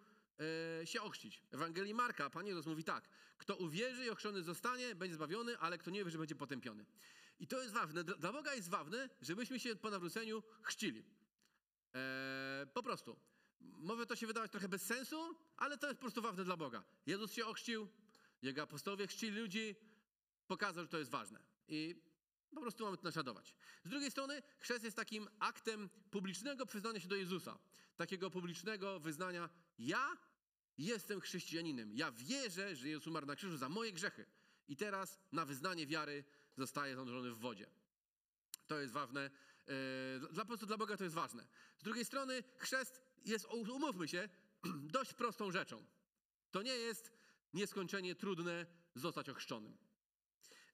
[0.82, 1.44] e, się ochrzcić.
[1.52, 5.78] W Ewangelii Marka Pan Jezus mówi tak, kto uwierzy i ochrzczony zostanie, będzie zbawiony, ale
[5.78, 6.86] kto nie wierzy, będzie potępiony.
[7.40, 8.04] I to jest ważne.
[8.04, 11.04] Dla Boga jest ważne, żebyśmy się po nawróceniu chrzcili.
[12.74, 13.20] Po prostu.
[13.62, 16.84] Może to się wydawać trochę bez sensu, ale to jest po prostu ważne dla Boga.
[17.06, 17.88] Jezus się ochrzcił,
[18.42, 19.76] jego apostołowie chrzcili ludzi,
[20.48, 21.44] pokazał, że to jest ważne.
[21.68, 21.96] I
[22.56, 23.56] po prostu mamy to naśladować.
[23.86, 27.60] Z drugiej strony, chrzest jest takim aktem publicznego przyznania się do Jezusa.
[27.98, 29.50] Takiego publicznego wyznania,
[29.80, 30.18] ja
[30.78, 31.94] jestem chrześcijaninem.
[31.94, 34.26] Ja wierzę, że Jezus umarł na krzyżu za moje grzechy.
[34.68, 36.24] I teraz na wyznanie wiary
[36.58, 37.70] zostaje zanurzony w wodzie.
[38.68, 39.32] To jest ważne.
[39.68, 41.48] e, Dla, po prostu dla Boga to jest ważne.
[41.78, 44.30] Z drugiej strony, chrzest jest, umówmy się,
[44.98, 45.86] dość prostą rzeczą.
[46.52, 47.12] To nie jest
[47.54, 48.66] nieskończenie trudne
[48.96, 49.78] zostać ochrzczonym.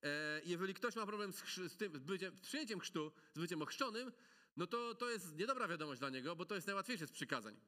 [0.03, 3.39] E, Jeżeli ktoś ma problem z, chrzy- z, tym, z, byciem, z przyjęciem chrztu, z
[3.39, 4.11] byciem ochrzczonym,
[4.57, 7.59] no to to jest niedobra wiadomość dla niego, bo to jest najłatwiejsze z przykazań.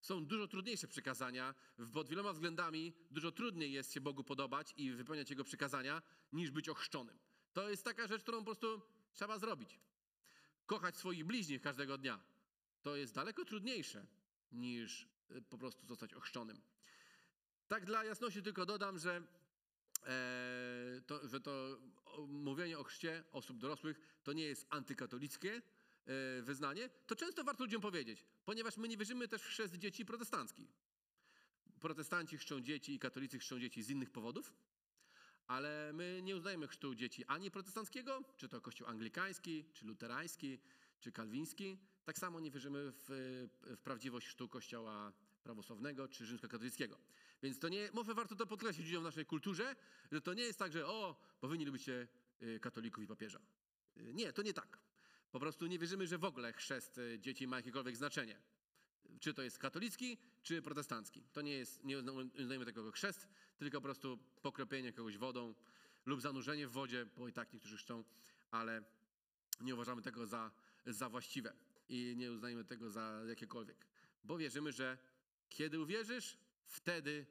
[0.00, 1.54] Są dużo trudniejsze przykazania,
[1.92, 6.02] pod wieloma względami dużo trudniej jest się Bogu podobać i wypełniać Jego przykazania,
[6.32, 7.18] niż być ochrzczonym.
[7.52, 8.82] To jest taka rzecz, którą po prostu
[9.14, 9.80] trzeba zrobić.
[10.66, 12.20] Kochać swoich bliźnich każdego dnia.
[12.82, 14.06] To jest daleko trudniejsze
[14.52, 16.60] niż y, po prostu zostać ochrzczonym.
[17.68, 19.22] Tak dla jasności tylko dodam, że,
[20.06, 21.78] e, to, że to
[22.28, 25.62] mówienie o chrzcie osób dorosłych to nie jest antykatolickie e,
[26.42, 26.90] wyznanie.
[27.06, 30.68] To często warto ludziom powiedzieć, ponieważ my nie wierzymy też w chrzest dzieci protestancki.
[31.80, 34.52] Protestanci chrzczą dzieci i katolicy chrzczą dzieci z innych powodów,
[35.46, 40.58] ale my nie uznajemy chrztu dzieci ani protestanckiego, czy to kościół anglikański, czy luterański,
[41.00, 43.04] czy kalwiński, Tak samo nie wierzymy w,
[43.62, 46.98] w prawdziwość chrztu Kościoła prawosławnego czy rzymskokatolickiego.
[47.42, 49.76] Więc to nie, może warto to podkreślić ludziom w naszej kulturze,
[50.12, 51.16] że to nie jest tak, że o,
[51.58, 52.08] nie lubicie
[52.42, 53.40] y, katolików i papieża.
[53.96, 54.78] Y, Nie, to nie tak.
[55.32, 58.40] Po prostu nie wierzymy, że w ogóle chrzest y, dzieci ma jakiekolwiek znaczenie.
[59.20, 61.22] Czy to jest katolicki, czy protestancki.
[61.32, 63.28] To nie jest, nie uzna- uznajemy tego jako chrzest,
[63.58, 65.54] tylko po prostu pokropienie kogoś wodą
[66.06, 68.04] lub zanurzenie w wodzie, bo i tak niektórzy chcą,
[68.50, 68.82] ale
[69.60, 70.50] nie uważamy tego za,
[70.86, 73.86] za właściwe i nie uznajemy tego za jakiekolwiek.
[74.24, 74.98] Bo wierzymy, że
[75.48, 77.26] kiedy uwierzysz, wtedy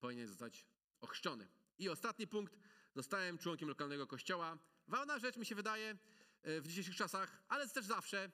[0.00, 0.66] powinien zostać
[1.00, 1.48] ochrzczony.
[1.78, 2.58] I ostatni punkt.
[2.94, 4.58] Zostałem członkiem lokalnego kościoła.
[4.88, 5.98] Ważna rzecz mi się wydaje
[6.42, 8.30] e, w dzisiejszych czasach, ale też zawsze,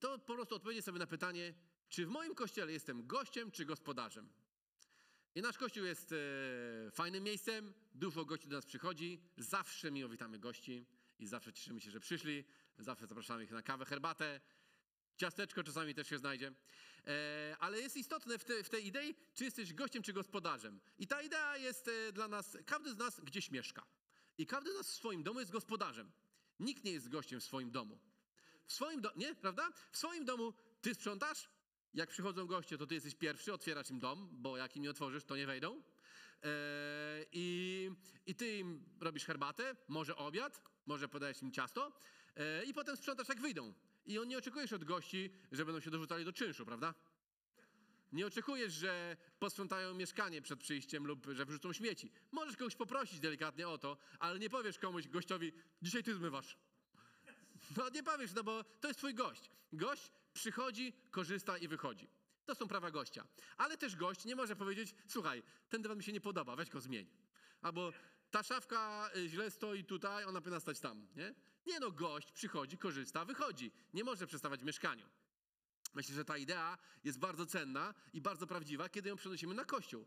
[0.00, 1.54] to po prostu odpowiedzieć sobie na pytanie,
[1.88, 4.28] czy w moim kościele jestem gościem czy gospodarzem.
[5.34, 10.38] I nasz kościół jest e, fajnym miejscem, dużo gości do nas przychodzi, zawsze miło witamy
[10.38, 10.86] gości
[11.18, 12.44] i zawsze cieszymy się, że przyszli,
[12.78, 14.40] zawsze zapraszamy ich na kawę, herbatę,
[15.18, 16.52] ciasteczko czasami też się znajdzie.
[17.06, 20.80] E, ale jest istotne w, te, w tej idei, czy jesteś gościem czy gospodarzem.
[20.98, 23.86] I ta idea jest e, dla nas, każdy z nas gdzieś mieszka.
[24.38, 26.10] I każdy z nas w swoim domu jest gospodarzem.
[26.60, 27.98] Nikt nie jest gościem w swoim domu.
[28.66, 29.72] W swoim domu, nie, prawda?
[29.92, 31.48] W swoim domu ty sprzątasz,
[31.94, 35.24] jak przychodzą goście, to ty jesteś pierwszy, otwierasz im dom, bo jak im nie otworzysz,
[35.24, 35.82] to nie wejdą.
[36.42, 36.48] E,
[37.32, 37.90] i,
[38.26, 41.92] I ty im robisz herbatę, może obiad, może podajesz im ciasto
[42.66, 43.74] i potem sprzątasz, jak wyjdą.
[44.08, 46.94] I on nie oczekujesz od gości, że będą się dorzucali do czynszu, prawda?
[48.12, 52.10] Nie oczekujesz, że posprzątają mieszkanie przed przyjściem lub że wyrzucą śmieci.
[52.32, 55.52] Możesz kogoś poprosić delikatnie o to, ale nie powiesz komuś, gościowi,
[55.82, 56.58] dzisiaj ty zmywasz.
[57.76, 59.50] No nie powiesz, no bo to jest twój gość.
[59.72, 62.08] Gość przychodzi, korzysta i wychodzi.
[62.46, 63.26] To są prawa gościa.
[63.56, 66.80] Ale też gość nie może powiedzieć, słuchaj, ten dywan mi się nie podoba, weź go
[66.80, 67.06] zmień.
[67.62, 67.92] Albo
[68.30, 71.34] ta szafka y, źle stoi tutaj, ona powinna stać tam, nie?
[71.66, 73.72] Nie no, gość przychodzi, korzysta, wychodzi.
[73.94, 75.08] Nie może przestawać w mieszkaniu.
[75.94, 80.06] Myślę, że ta idea jest bardzo cenna i bardzo prawdziwa, kiedy ją przenosimy na kościół.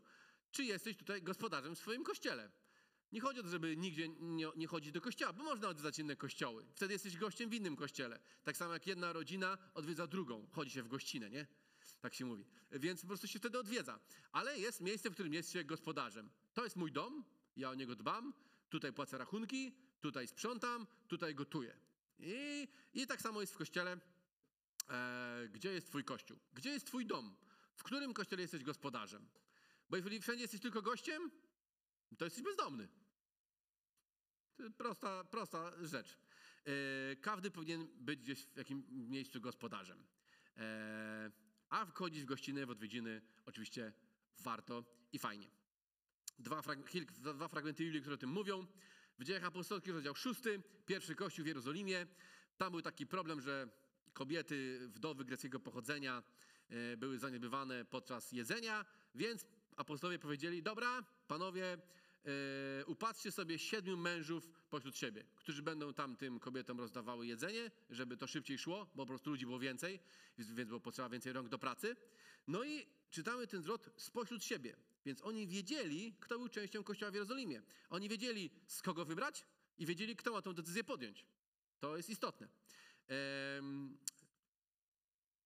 [0.50, 2.50] Czy jesteś tutaj gospodarzem w swoim kościele?
[3.12, 6.16] Nie chodzi o to, żeby nigdzie nie, nie chodzić do kościoła, bo można odwiedzać inne
[6.16, 6.66] kościoły.
[6.74, 8.20] Wtedy jesteś gościem w innym kościele.
[8.44, 10.48] Tak samo jak jedna rodzina odwiedza drugą.
[10.52, 11.46] Chodzi się w gościnę, nie?
[12.00, 12.44] Tak się mówi.
[12.72, 13.98] Więc po prostu się wtedy odwiedza.
[14.32, 16.30] Ale jest miejsce, w którym jest się gospodarzem.
[16.54, 17.24] To jest mój dom,
[17.56, 18.34] ja o niego dbam,
[18.68, 21.76] tutaj płacę rachunki, tutaj sprzątam, tutaj gotuję.
[22.18, 24.00] I, i tak samo jest w kościele.
[24.90, 26.38] E, gdzie jest twój kościół?
[26.54, 27.36] Gdzie jest twój dom?
[27.74, 29.28] W którym kościele jesteś gospodarzem?
[29.90, 31.30] Bo jeżeli wszędzie jesteś tylko gościem,
[32.18, 32.88] to jesteś bezdomny.
[34.56, 36.18] To prosta, prosta rzecz.
[36.64, 40.04] E, każdy powinien być gdzieś w jakimś miejscu gospodarzem.
[40.56, 41.30] E,
[41.68, 43.92] a wchodzić w gościny, w odwiedziny oczywiście
[44.38, 45.61] warto i fajnie.
[46.42, 48.66] Dwa, frag- kilk, dwa fragmenty Biblii, które o tym mówią.
[49.18, 50.40] W Dziejach Apostolskich, rozdział 6,
[50.86, 52.06] pierwszy kościół w Jerozolimie.
[52.56, 53.68] Tam był taki problem, że
[54.12, 56.22] kobiety, wdowy greckiego pochodzenia
[56.68, 58.84] e, były zaniedbywane podczas jedzenia,
[59.14, 66.16] więc apostołowie powiedzieli, dobra, panowie, e, upatrzcie sobie siedmiu mężów pośród siebie, którzy będą tam
[66.16, 70.00] tym kobietom rozdawały jedzenie, żeby to szybciej szło, bo po prostu ludzi było więcej,
[70.38, 71.96] więc było potrzeba więcej rąk do pracy.
[72.46, 77.14] No i czytamy ten zwrot spośród siebie, więc oni wiedzieli, kto był częścią kościoła w
[77.14, 77.62] Jerozolimie.
[77.90, 79.44] Oni wiedzieli, z kogo wybrać
[79.78, 81.26] i wiedzieli, kto ma tę decyzję podjąć.
[81.80, 82.48] To jest istotne.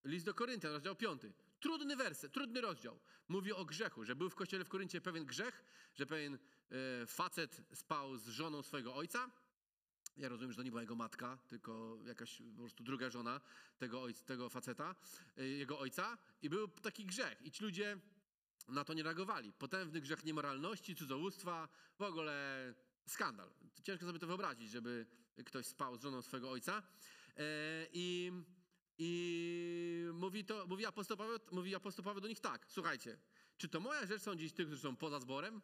[0.06, 1.22] List do Koryntian, rozdział 5.
[1.60, 2.98] Trudny werset, trudny rozdział.
[3.28, 7.62] Mówi o grzechu, że był w kościele w Koryncie pewien grzech, że pewien e, facet
[7.74, 9.30] spał z żoną swojego ojca.
[10.16, 13.40] Ja rozumiem, że to nie była jego matka, tylko jakaś po prostu druga żona
[13.78, 14.94] tego, ojc, tego faceta,
[15.36, 16.18] e, jego ojca.
[16.42, 17.42] I był taki grzech.
[17.42, 17.98] I ci ludzie
[18.68, 19.52] na to nie reagowali.
[19.52, 22.74] Potężny grzech niemoralności, cudzołóstwa, w ogóle
[23.06, 23.50] skandal.
[23.82, 25.06] Ciężko sobie to wyobrazić, żeby
[25.44, 26.82] ktoś spał z żoną swojego ojca.
[27.36, 27.42] E,
[27.92, 28.32] I,
[28.98, 33.18] i mówi, to, mówi, apostoł Paweł, mówi apostoł Paweł do nich tak, słuchajcie,
[33.56, 35.62] czy to moja rzecz sądzić tych, którzy są poza zborem?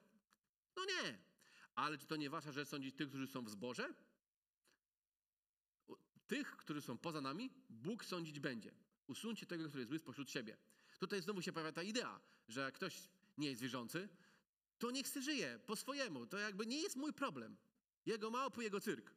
[0.76, 1.18] No nie.
[1.74, 3.94] Ale czy to nie wasza rzecz sądzić tych, którzy są w zborze?
[6.26, 8.74] Tych, którzy są poza nami, Bóg sądzić będzie.
[9.06, 10.56] Usuńcie tego, który jest zły spośród siebie.
[10.98, 13.08] Tutaj znowu się pojawia ta idea, że ktoś
[13.38, 14.08] nie jest wierzący,
[14.78, 16.26] to niech se żyje po swojemu.
[16.26, 17.56] To jakby nie jest mój problem.
[18.06, 19.14] Jego małpu, jego cyrk.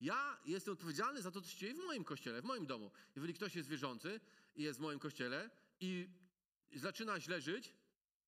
[0.00, 2.90] Ja jestem odpowiedzialny za to, co się dzieje w moim kościele, w moim domu.
[3.16, 4.20] Jeżeli ktoś jest wierzący
[4.56, 6.08] i jest w moim kościele i
[6.74, 7.74] zaczyna źle żyć,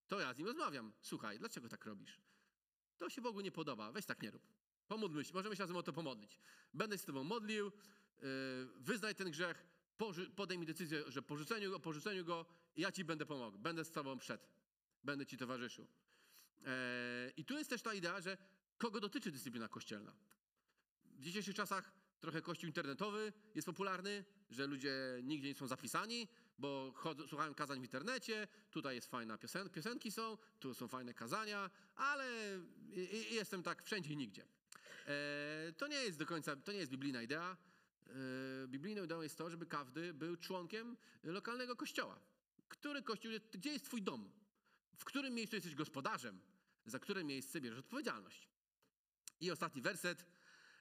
[0.08, 0.92] to ja z nim rozmawiam.
[1.00, 2.20] Słuchaj, dlaczego tak robisz?
[2.98, 4.42] To się Bogu nie podoba, weź tak nie rób.
[4.88, 6.40] Pomódlmy się, możemy się razem o to pomodlić.
[6.74, 8.22] Będę się z tobą modlił, yy,
[8.76, 9.66] wyznaj ten grzech,
[10.36, 12.46] podejmij decyzję, że porzuceniu go, porzuceniu go,
[12.76, 14.48] ja ci będę pomógł, będę z tobą przed,
[15.04, 15.86] będę ci towarzyszył.
[16.66, 18.36] E, I tu jest też ta idea, że
[18.78, 20.14] kogo dotyczy dyscyplina kościelna.
[21.22, 26.92] W dzisiejszych czasach trochę kościół internetowy jest popularny, że ludzie nigdzie nie są zapisani, bo
[26.94, 31.70] chodzą, słuchają kazań w internecie, tutaj jest fajna piosen, piosenki są, tu są fajne kazania,
[31.94, 32.24] ale
[33.30, 34.44] jestem tak wszędzie i nigdzie.
[35.06, 37.56] E, to nie jest do końca, to nie jest biblijna idea.
[38.06, 42.18] E, biblijną ideą jest to, żeby każdy był członkiem lokalnego kościoła.
[42.68, 44.30] Który kościół, gdzie jest twój dom?
[44.96, 46.40] W którym miejscu jesteś gospodarzem?
[46.86, 48.48] Za które miejsce bierzesz odpowiedzialność?
[49.40, 50.32] I ostatni werset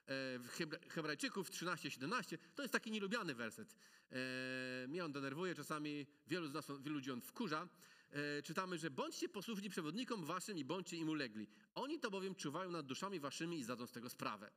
[0.06, 3.74] w Hebra- Hebrajczyków 13-17 to jest taki nielubiany werset.
[4.12, 7.68] E, Mnie on denerwuje, czasami wielu z nas, wielu ludzi on wkurza.
[8.10, 11.46] E, Czytamy, że bądźcie posłuszni przewodnikom waszym i bądźcie im ulegli.
[11.74, 14.50] Oni to bowiem czuwają nad duszami waszymi i zdadzą z tego sprawę.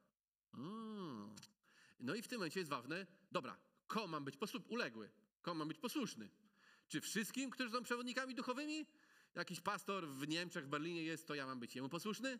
[1.99, 5.09] No i w tym momencie jest ważne, dobra, komu mam być posłu- uległy?
[5.41, 6.29] Komu mam być posłuszny?
[6.87, 8.85] Czy wszystkim, którzy są przewodnikami duchowymi?
[9.35, 12.39] Jakiś pastor w Niemczech, w Berlinie jest, to ja mam być jemu posłuszny?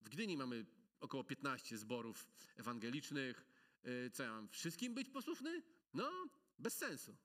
[0.00, 0.66] W Gdyni mamy
[1.04, 2.26] około 15 zborów
[2.56, 3.44] ewangelicznych.
[3.84, 5.62] Yy, Co ja mam wszystkim być posłuszny?
[5.94, 6.10] No,
[6.58, 7.16] bez sensu.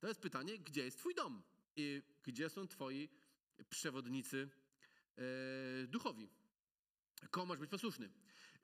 [0.00, 1.42] To jest pytanie, gdzie jest Twój dom
[1.76, 3.08] i gdzie są Twoi
[3.70, 4.48] przewodnicy
[5.16, 5.24] yy,
[5.88, 6.28] duchowi?
[7.30, 8.10] Komu masz być posłuszny?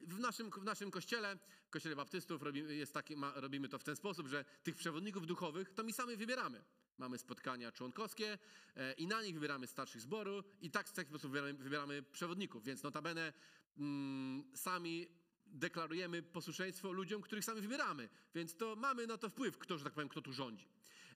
[0.01, 3.97] W naszym, w naszym kościele, w kościele baptystów, robimy, taki, ma, robimy to w ten
[3.97, 6.65] sposób, że tych przewodników duchowych to my sami wybieramy.
[6.99, 8.39] Mamy spotkania członkowskie
[8.77, 12.65] e, i na nich wybieramy starszych zboru i tak w taki sposób wybieramy, wybieramy przewodników.
[12.65, 13.33] Więc notabene
[13.79, 15.09] mm, sami
[15.47, 18.09] deklarujemy posłuszeństwo ludziom, których sami wybieramy.
[18.35, 20.69] Więc to mamy na to wpływ, kto, że tak powiem, kto tu rządzi.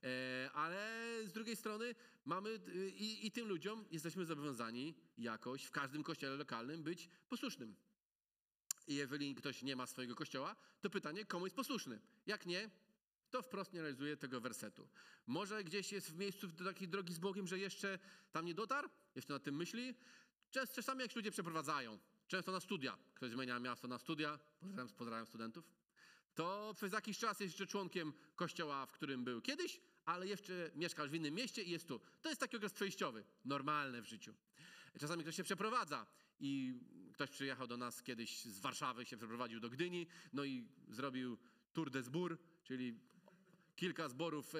[0.02, 2.60] E, ale z drugiej strony mamy
[2.96, 7.76] i, i tym ludziom jesteśmy zobowiązani jakoś w każdym kościele lokalnym być posłusznym.
[8.86, 12.00] I jeżeli ktoś nie ma swojego kościoła, to pytanie, komu jest posłuszny?
[12.26, 12.70] Jak nie,
[13.30, 14.88] to wprost nie realizuje tego wersetu.
[15.26, 17.98] Może gdzieś jest w miejscu takiej drogi z Bogiem, że jeszcze
[18.32, 19.94] tam nie dotarł, jeszcze nad tym myśli.
[20.50, 25.26] Często, czasami jak ludzie przeprowadzają, często na studia, ktoś zmienia miasto na studia, pozdrawiam, pozdrawiam
[25.26, 25.70] studentów,
[26.34, 31.10] to przez jakiś czas jest jeszcze członkiem kościoła, w którym był kiedyś, ale jeszcze mieszkasz
[31.10, 32.00] w innym mieście i jest tu.
[32.22, 34.34] To jest taki okres przejściowy, normalne w życiu.
[35.00, 36.06] Czasami ktoś się przeprowadza
[36.40, 36.80] i
[37.12, 41.38] ktoś przyjechał do nas kiedyś z Warszawy, się przeprowadził do Gdyni, no i zrobił
[41.72, 43.00] tour de zbór, czyli
[43.76, 44.58] kilka zborów e,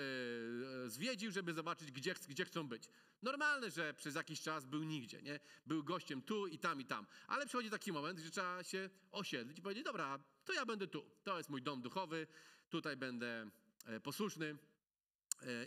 [0.91, 2.89] zwiedził, żeby zobaczyć, gdzie, gdzie chcą być.
[3.22, 5.41] Normalne, że przez jakiś czas był nigdzie, nie?
[5.66, 7.07] Był gościem tu i tam i tam.
[7.27, 11.11] Ale przychodzi taki moment, że trzeba się osiedlić i powiedzieć, dobra, to ja będę tu.
[11.25, 12.27] To jest mój dom duchowy,
[12.70, 13.51] tutaj będę
[13.87, 14.57] e, posłuszny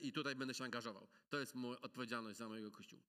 [0.02, 1.08] i tutaj będę się angażował.
[1.30, 3.00] To jest moja odpowiedzialność za mojego kościół,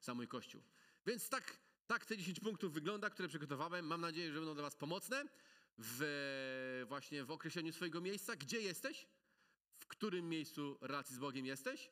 [0.00, 0.62] za mój kościół.
[1.06, 3.86] Więc tak, tak te 10 punktów wygląda, które przygotowałem.
[3.86, 5.24] Mam nadzieję, że będą dla was pomocne.
[5.78, 9.06] W, właśnie w określeniu swojego miejsca, gdzie jesteś,
[9.78, 11.90] w którym miejscu relacji z Bogiem jesteś,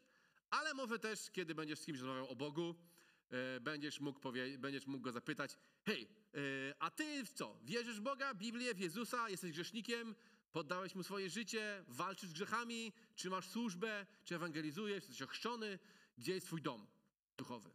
[0.51, 2.75] ale może też, kiedy będziesz z kimś rozmawiał o Bogu,
[3.31, 6.39] e, będziesz, mógł powie, będziesz mógł go zapytać, hej, e,
[6.79, 7.59] a ty w co?
[7.63, 10.15] Wierzysz w Boga, Biblię, w Jezusa, jesteś grzesznikiem,
[10.53, 15.79] poddałeś Mu swoje życie, walczysz z grzechami, czy masz służbę, czy ewangelizujesz, jesteś ochrzczony,
[16.19, 16.87] gdzie jest twój dom
[17.37, 17.71] duchowy?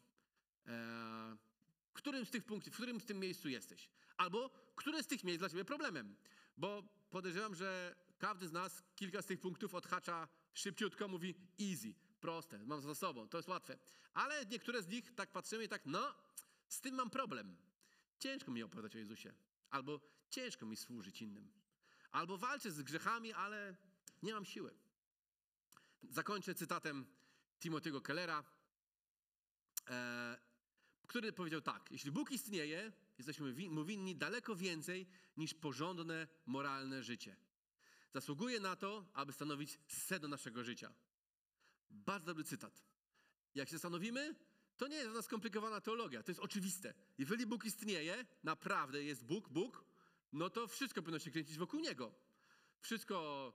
[0.68, 1.49] E,
[1.90, 3.90] w którym z tych punktów, w którym z tym miejscu jesteś?
[4.18, 6.16] Albo które z tych miejsc dla ciebie problemem?
[6.58, 12.66] Bo podejrzewam, że każdy z nas kilka z tych punktów odhacza szybciutko, mówi easy, proste,
[12.66, 13.78] mam za sobą, to jest łatwe.
[14.14, 16.16] Ale niektóre z nich tak patrzymy i tak, no,
[16.68, 17.58] z tym mam problem.
[18.20, 19.34] Ciężko mi opowiadać o Jezusie.
[19.70, 21.52] Albo ciężko mi służyć innym.
[22.12, 23.76] Albo walczę z grzechami, ale
[24.24, 24.76] nie mam siły.
[26.10, 27.06] Zakończę cytatem
[27.60, 28.44] Timothy'ego Kellera,
[29.90, 30.49] e,
[31.10, 35.08] który powiedział tak: Jeśli Bóg istnieje, jesteśmy mu winni daleko więcej
[35.38, 37.36] niż porządne, moralne życie.
[38.14, 40.94] Zasługuje na to, aby stanowić sedno naszego życia.
[41.90, 42.84] Bardzo dobry cytat.
[43.56, 44.36] Jak się zastanowimy,
[44.78, 46.94] to nie jest żadna skomplikowana teologia, to jest oczywiste.
[47.18, 49.86] Jeżeli Bóg istnieje, naprawdę jest Bóg, Bóg,
[50.34, 52.14] no to wszystko powinno się kręcić wokół Niego.
[52.80, 53.54] Wszystko,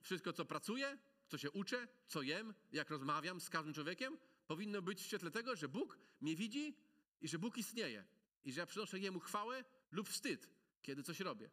[0.00, 5.00] wszystko co pracuję, co się uczę, co jem, jak rozmawiam z każdym człowiekiem, powinno być
[5.00, 6.87] w świetle tego, że Bóg mnie widzi
[7.20, 8.04] i że Bóg istnieje.
[8.44, 10.48] I że ja przynoszę Jemu chwałę lub wstyd,
[10.82, 11.50] kiedy coś robię.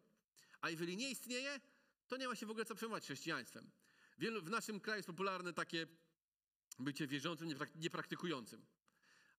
[0.61, 1.59] A jeżeli nie istnieje,
[2.07, 3.71] to nie ma się w ogóle co przejmować chrześcijaństwem.
[4.17, 5.87] Wielu, w naszym kraju jest popularne takie
[6.79, 8.65] bycie wierzącym, nieprak- niepraktykującym.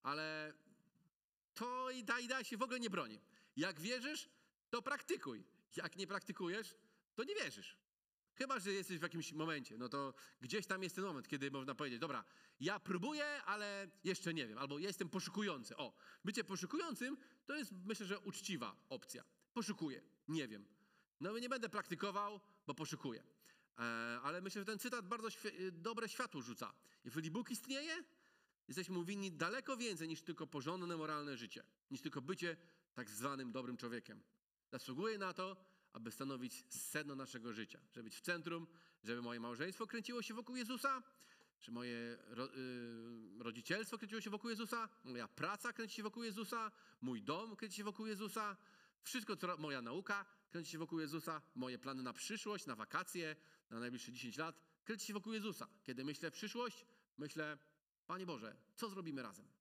[0.03, 0.55] Ale
[1.55, 3.21] to i da, i da się w ogóle nie broni.
[3.57, 4.29] Jak wierzysz,
[4.71, 5.45] to praktykuj.
[5.77, 6.75] Jak nie praktykujesz,
[7.15, 7.77] to nie wierzysz.
[8.39, 11.75] Chyba, że jesteś w jakimś momencie, no to gdzieś tam jest ten moment, kiedy można
[11.75, 12.25] powiedzieć, dobra,
[12.61, 15.77] ja próbuję, ale jeszcze nie wiem, albo jestem poszukujący.
[15.77, 15.93] O,
[16.25, 17.17] bycie poszukującym
[17.47, 19.25] to jest, myślę, że uczciwa opcja.
[19.55, 20.67] Poszukuję, nie wiem.
[21.21, 23.23] No nie będę praktykował, bo poszukuję.
[23.79, 23.83] E,
[24.23, 26.73] ale myślę, że ten cytat bardzo świe- dobre światło rzuca.
[27.05, 28.05] Jeżeli Bóg istnieje,
[28.69, 32.57] jesteśmy winni daleko więcej niż tylko porządne, moralne życie, niż tylko bycie
[32.95, 34.23] tak zwanym dobrym człowiekiem.
[34.73, 35.57] Zasługuje na to,
[35.97, 38.67] aby stanowić sedno naszego życia, żeby być w centrum,
[39.05, 41.03] żeby moje małżeństwo kręciło się wokół Jezusa,
[41.61, 46.73] że moje ro, y, rodzicielstwo kręciło się wokół Jezusa, moja praca kręci się wokół Jezusa,
[47.01, 48.57] mój dom kręci się wokół Jezusa,
[49.03, 53.37] wszystko, co moja nauka kręci się wokół Jezusa, moje plany na przyszłość, na wakacje,
[53.71, 55.69] na najbliższe 10 lat kręci się wokół Jezusa.
[55.83, 56.87] Kiedy myślę przyszłość,
[57.19, 57.59] myślę,
[58.07, 59.56] Panie Boże, co zrobimy razem?